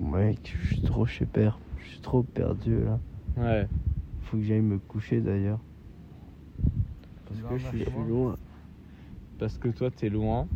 Mec, 0.00 0.56
je 0.60 0.74
suis 0.74 0.82
trop 0.82 1.06
chez 1.06 1.24
père. 1.24 1.60
Je 1.78 1.88
suis 1.88 2.00
trop 2.00 2.24
perdu 2.24 2.80
là. 2.84 2.98
Ouais. 3.36 3.68
Faut 4.22 4.38
que 4.38 4.42
j'aille 4.42 4.60
me 4.60 4.78
coucher 4.78 5.20
d'ailleurs. 5.20 5.60
Parce 7.52 7.72
que 7.72 7.78
je 7.78 7.84
suis 7.84 8.08
loin. 8.08 8.36
Parce 9.38 9.58
que 9.58 9.68
toi, 9.68 9.90
t'es 9.90 10.08
loin. 10.08 10.46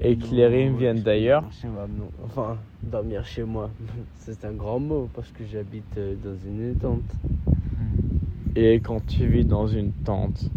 Et 0.00 0.16
que 0.16 0.34
les 0.34 0.46
rimes 0.46 0.76
viennent 0.76 1.02
d'ailleurs. 1.02 1.42
dormir 1.42 1.60
chez 1.60 1.68
moi, 1.68 1.86
non. 1.88 2.10
Enfin, 2.24 2.58
dormir 2.82 3.24
chez 3.24 3.44
moi. 3.44 3.70
C'est 4.18 4.44
un 4.44 4.52
grand 4.52 4.80
mot 4.80 5.08
parce 5.14 5.30
que 5.30 5.44
j'habite 5.44 5.96
euh, 5.96 6.14
dans 6.22 6.36
une 6.46 6.74
tente. 6.76 7.14
Et 8.54 8.80
quand 8.80 9.04
tu 9.06 9.26
vis 9.26 9.44
dans 9.44 9.66
une 9.66 9.92
tente, 9.92 10.50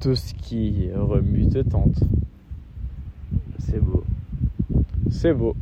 tout 0.00 0.14
ce 0.14 0.34
qui 0.34 0.90
remue 0.94 1.48
te 1.48 1.60
tente. 1.60 2.00
C'est 3.58 3.80
beau. 3.80 4.04
C'est 5.10 5.32
beau. 5.32 5.56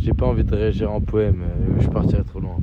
J'ai 0.00 0.14
pas 0.14 0.26
envie 0.26 0.44
de 0.44 0.54
réagir 0.54 0.92
en 0.92 1.00
poème, 1.00 1.42
euh, 1.42 1.80
je 1.80 1.88
partirais 1.88 2.22
trop 2.24 2.40
loin. 2.40 2.58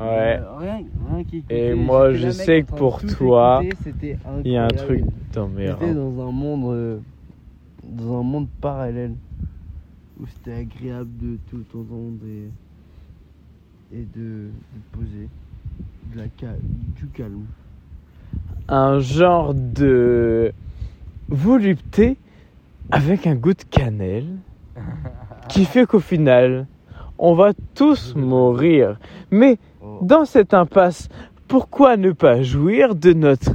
Ouais. 0.00 0.40
Euh, 0.40 0.56
rien, 0.58 0.80
rien 1.10 1.24
qui 1.24 1.44
Et 1.50 1.74
moi, 1.74 2.12
je 2.12 2.30
sais 2.30 2.62
que 2.62 2.70
pour 2.74 3.02
toi, 3.02 3.62
Il 4.44 4.52
y 4.52 4.56
a 4.56 4.64
un 4.64 4.68
truc 4.68 5.02
dans 5.32 5.48
mes 5.48 5.66
J'étais 5.66 5.86
reins. 5.86 5.94
dans 5.94 6.28
un 6.28 6.32
monde 6.32 6.72
euh, 6.74 6.98
dans 7.84 8.20
un 8.20 8.22
monde 8.22 8.48
parallèle 8.60 9.14
où 10.20 10.26
c'était 10.26 10.52
agréable 10.54 11.10
de 11.20 11.38
tout 11.50 11.64
entendre 11.74 12.18
et, 12.26 13.96
et 13.96 14.06
de, 14.14 14.48
de 14.50 14.80
poser 14.92 15.28
de 16.12 16.18
la 16.18 16.26
cal- 16.36 16.58
du 16.96 17.06
calme. 17.08 17.44
un 18.68 18.98
genre 19.00 19.54
de 19.54 20.52
volupté 21.28 22.16
avec 22.90 23.26
un 23.26 23.34
goût 23.34 23.54
de 23.54 23.62
cannelle 23.70 24.26
qui 25.48 25.64
fait 25.64 25.86
qu'au 25.86 26.00
final, 26.00 26.66
on 27.18 27.34
va 27.34 27.52
tous 27.74 28.14
mourir. 28.16 28.98
Mais. 29.30 29.58
Dans 30.02 30.24
cette 30.24 30.54
impasse, 30.54 31.08
pourquoi 31.46 31.96
ne 31.96 32.12
pas 32.12 32.42
jouir 32.42 32.94
de 32.94 33.12
notre 33.12 33.52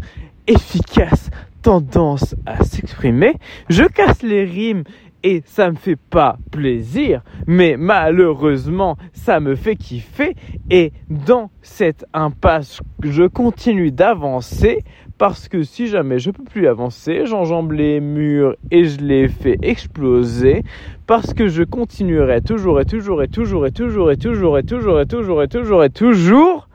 efficace 0.48 1.30
tendance 1.62 2.36
à 2.46 2.64
s'exprimer? 2.64 3.36
Je 3.70 3.84
casse 3.84 4.22
les 4.24 4.44
rimes 4.44 4.84
et 5.24 5.42
ça 5.46 5.72
me 5.72 5.76
fait 5.76 5.96
pas 5.96 6.38
plaisir, 6.52 7.22
mais 7.48 7.76
malheureusement, 7.78 8.98
ça 9.14 9.40
me 9.40 9.56
fait 9.56 9.78
kiffer 9.78 10.36
et 10.70 10.92
dans 11.10 11.50
cette 11.62 12.06
impasse, 12.14 12.82
je 13.02 13.24
continue 13.24 13.92
d'avancer 13.92 14.84
parce 15.18 15.48
que 15.48 15.64
si 15.64 15.88
jamais 15.88 16.20
je 16.20 16.32
peux 16.32 16.44
plus 16.44 16.68
avancer, 16.68 17.26
j'enjambe 17.26 17.72
les 17.72 18.00
murs 18.00 18.56
et 18.72 18.86
je 18.86 19.00
les 19.00 19.28
fais 19.28 19.58
exploser 19.62 20.64
parce 21.08 21.34
que 21.34 21.48
je 21.48 21.64
continuerai 21.64 22.42
toujours 22.42 22.82
et 22.82 22.86
toujours 22.86 23.22
et 23.24 23.28
toujours 23.28 23.66
et 23.66 23.72
toujours 23.72 24.12
et 24.12 24.18
toujours 24.18 24.52
et 24.60 24.64
toujours 24.64 25.00
et 25.00 25.06
toujours 25.06 25.44
et 25.44 25.48
toujours 25.48 25.84
et 25.84 25.90
toujours 25.90 26.68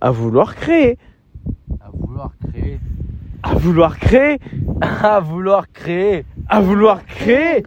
à 0.00 0.10
vouloir 0.10 0.54
créer, 0.54 0.98
À 1.82 1.90
vouloir 1.92 2.32
créer. 2.50 2.80
à 3.42 3.54
vouloir 3.54 3.98
créer, 3.98 4.38
À 5.02 5.20
vouloir 5.20 5.70
créer. 5.72 6.24
à 6.48 6.60
vouloir 6.60 7.04
créer. 7.04 7.62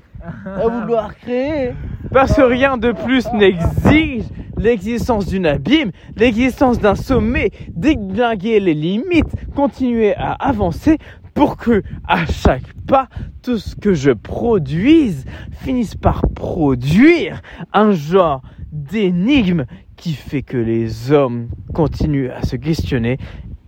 À 0.46 0.68
vouloir 0.68 1.16
créer. 1.16 1.74
Parce 2.12 2.36
que 2.36 2.42
rien 2.42 2.78
de 2.78 2.92
plus 2.92 3.26
n'exige 3.34 4.24
l'existence 4.60 5.26
d'une 5.26 5.46
abîme, 5.46 5.92
l'existence 6.16 6.80
d'un 6.80 6.96
sommet, 6.96 7.52
déglinguer 7.70 8.60
les 8.60 8.74
limites, 8.74 9.34
continuer 9.56 10.14
à 10.16 10.34
avancer 10.34 10.98
pour 11.34 11.58
que 11.58 11.82
à 12.08 12.26
chaque 12.26 12.74
pas, 12.86 13.08
tout 13.42 13.58
ce 13.58 13.76
que 13.76 13.94
je 13.94 14.12
produise 14.12 15.26
finisse 15.52 15.96
par 15.96 16.24
produire 16.36 17.42
un 17.74 17.92
genre 17.92 18.42
d'énigme 18.72 19.66
qui 19.96 20.14
fait 20.14 20.42
que 20.42 20.58
les 20.58 21.12
hommes 21.12 21.48
continuent 21.74 22.32
à 22.32 22.44
se 22.44 22.56
questionner. 22.56 23.18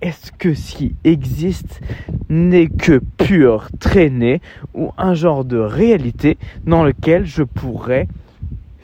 Est-ce 0.01 0.31
que 0.31 0.53
ce 0.53 0.75
qui 0.75 0.95
existe 1.03 1.79
n'est 2.29 2.67
que 2.67 2.99
pure 3.17 3.69
traînée 3.79 4.41
ou 4.73 4.91
un 4.97 5.13
genre 5.13 5.45
de 5.45 5.57
réalité 5.57 6.37
dans 6.65 6.83
lequel 6.83 7.25
je 7.25 7.43
pourrais 7.43 8.07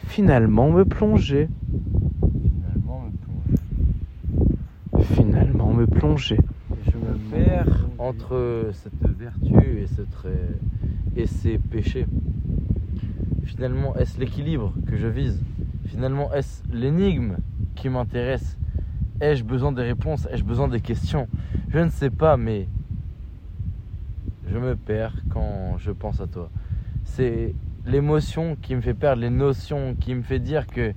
finalement 0.08 0.72
me 0.72 0.86
plonger 0.86 1.50
Finalement, 2.54 3.04
me 3.04 3.12
plonge. 3.12 5.06
Finalement 5.06 5.74
me 5.74 5.86
plonger. 5.86 6.38
Je 6.86 6.98
me 6.98 7.18
perds 7.30 7.88
entre 8.00 8.70
cette 8.74 9.08
vertu 9.18 9.80
et, 9.80 9.88
cette, 9.88 10.28
et 11.16 11.28
ces 11.28 11.58
péchés. 11.58 12.08
Finalement, 13.44 13.96
est-ce 13.96 14.20
l'équilibre 14.20 14.74
que 14.88 14.98
je 14.98 15.08
vise? 15.08 15.42
Finalement, 15.86 16.34
est-ce 16.34 16.64
l'énigme 16.72 17.38
qui 17.76 17.90
m'intéresse? 17.90 18.58
Ai-je 19.22 19.44
besoin 19.44 19.72
des 19.72 19.84
réponses? 19.84 20.28
Ai-je 20.32 20.44
besoin 20.44 20.68
des 20.68 20.82
questions? 20.82 21.28
Je 21.70 21.80
ne 21.80 21.90
sais 21.90 22.10
pas, 22.10 22.38
mais 22.38 22.68
je 24.50 24.58
me 24.58 24.76
perds 24.76 25.16
quand 25.30 25.78
je 25.78 25.92
pense 25.92 26.22
à 26.22 26.28
toi. 26.28 26.50
C'est 27.04 27.56
l'émotion 27.88 28.58
qui 28.62 28.76
me 28.76 28.82
fait 28.82 28.94
perdre 28.94 29.22
les 29.22 29.30
notions, 29.30 29.96
qui 30.00 30.14
me 30.14 30.22
fait 30.22 30.40
dire 30.40 30.68
que 30.68 30.94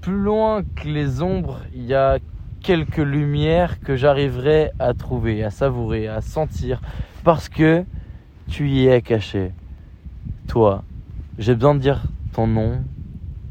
plus 0.00 0.18
loin 0.18 0.62
que 0.62 0.88
les 0.88 1.22
ombres, 1.22 1.60
il 1.74 1.84
y 1.84 1.94
a 1.94 2.18
quelques 2.62 2.96
lumières 2.96 3.80
que 3.80 3.96
j'arriverai 3.96 4.70
à 4.78 4.94
trouver, 4.94 5.44
à 5.44 5.50
savourer, 5.50 6.08
à 6.08 6.20
sentir, 6.20 6.80
parce 7.22 7.48
que 7.48 7.84
tu 8.48 8.68
y 8.68 8.86
es 8.86 9.02
caché. 9.02 9.52
Toi, 10.48 10.82
j'ai 11.38 11.54
besoin 11.54 11.74
de 11.74 11.80
dire 11.80 12.02
ton 12.32 12.46
nom, 12.46 12.82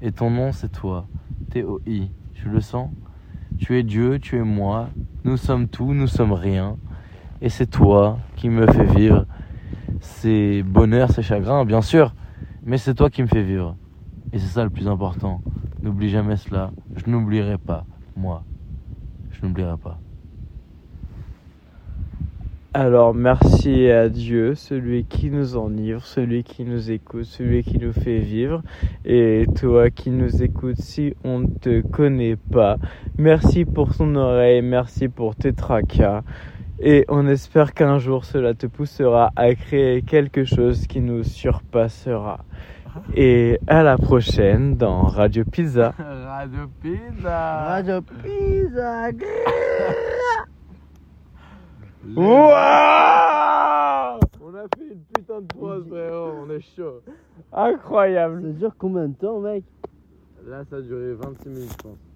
et 0.02 0.12
ton 0.12 0.30
nom 0.30 0.52
c'est 0.52 0.72
toi, 0.72 1.06
T-O-I. 1.52 2.10
Tu 2.34 2.50
le 2.50 2.62
sens? 2.62 2.89
Tu 3.60 3.78
es 3.78 3.84
Dieu, 3.84 4.17
tu 4.20 4.38
es 4.38 4.44
moi, 4.44 4.89
nous 5.24 5.38
sommes 5.38 5.67
tout, 5.67 5.94
nous 5.94 6.08
sommes 6.08 6.34
rien, 6.34 6.78
et 7.41 7.50
c'est 7.50 7.67
toi 7.67 8.17
qui 8.36 8.50
me 8.50 8.65
fais 8.65 8.86
vivre. 8.86 9.26
C'est 10.00 10.63
bonheur, 10.63 11.12
c'est 11.12 11.22
chagrin, 11.22 11.63
bien 11.65 11.82
sûr, 11.82 12.15
mais 12.63 12.78
c'est 12.78 12.93
toi 12.93 13.10
qui 13.10 13.21
me 13.21 13.28
fais 13.28 13.43
vivre. 13.43 13.76
Et 14.34 14.39
c'est 14.39 14.47
ça 14.47 14.63
le 14.63 14.69
plus 14.69 14.88
important. 14.88 15.41
N'oublie 15.82 16.10
jamais 16.10 16.38
cela. 16.38 16.71
Je 16.95 17.10
n'oublierai 17.10 17.58
pas, 17.58 17.86
moi. 18.15 18.43
Je 19.32 19.45
n'oublierai 19.45 19.78
pas. 19.78 20.00
Alors 22.74 23.13
merci 23.13 23.89
à 23.89 24.08
Dieu, 24.08 24.56
celui 24.56 25.04
qui 25.04 25.30
nous 25.30 25.58
enivre, 25.58 26.06
celui 26.06 26.45
qui 26.45 26.63
nous 26.63 26.89
écoute, 26.89 27.26
celui 27.26 27.63
qui 27.63 27.78
nous 27.78 27.91
fait 27.91 28.19
vivre. 28.19 28.63
Et 29.04 29.45
toi 29.60 29.89
qui 29.89 30.10
nous 30.10 30.41
écoutes, 30.41 30.80
si 30.80 31.13
on 31.26 31.39
ne 31.39 31.47
te 31.47 31.82
connaît 31.82 32.38
pas, 32.38 32.78
merci 33.17 33.65
pour 33.65 33.93
ton 33.93 34.15
oreille, 34.15 34.62
merci 34.62 35.10
pour 35.10 35.36
tes 35.36 35.52
tracas. 35.52 36.24
Et 36.84 37.06
on 37.10 37.28
espère 37.28 37.76
qu'un 37.76 38.00
jour 38.00 38.26
cela 38.26 38.56
te 38.56 38.65
poussera 38.65 39.30
à 39.36 39.54
créer 39.54 40.02
quelque 40.02 40.46
chose 40.46 40.88
qui 40.88 41.00
nous 41.00 41.22
surpassera. 41.24 42.39
Et 43.13 43.60
à 43.67 43.84
la 43.84 44.00
prochaine 44.00 44.78
dans 44.78 45.04
Radio 45.04 45.46
Pizza. 45.46 45.94
Radio 46.00 46.62
Pizza 46.82 47.65
Radio 47.67 48.02
Pizza. 48.02 49.10
Waouh 52.15 54.20
On 54.41 54.56
a 54.56 54.63
fait 54.76 54.88
une 54.91 55.04
putain 55.15 55.41
de 55.41 55.46
pause, 55.54 55.86
frérot, 55.88 56.32
on 56.48 56.50
est 56.50 56.62
chaud. 56.76 57.02
Incroyable. 57.54 58.41
Ça 58.41 58.50
dure 58.54 58.74
combien 58.76 59.08
de 59.08 59.13
temps, 59.13 59.39
mec? 59.39 59.63
Là, 60.48 60.63
ça 60.67 60.78
a 60.78 60.82
duré 60.82 61.13
26 61.13 61.48
minutes, 61.50 61.70
je 61.78 61.84
pense. 61.84 62.11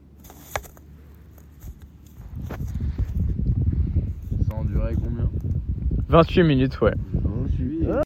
28 6.09 6.43
minutes, 6.43 6.79
ouais. 6.81 6.93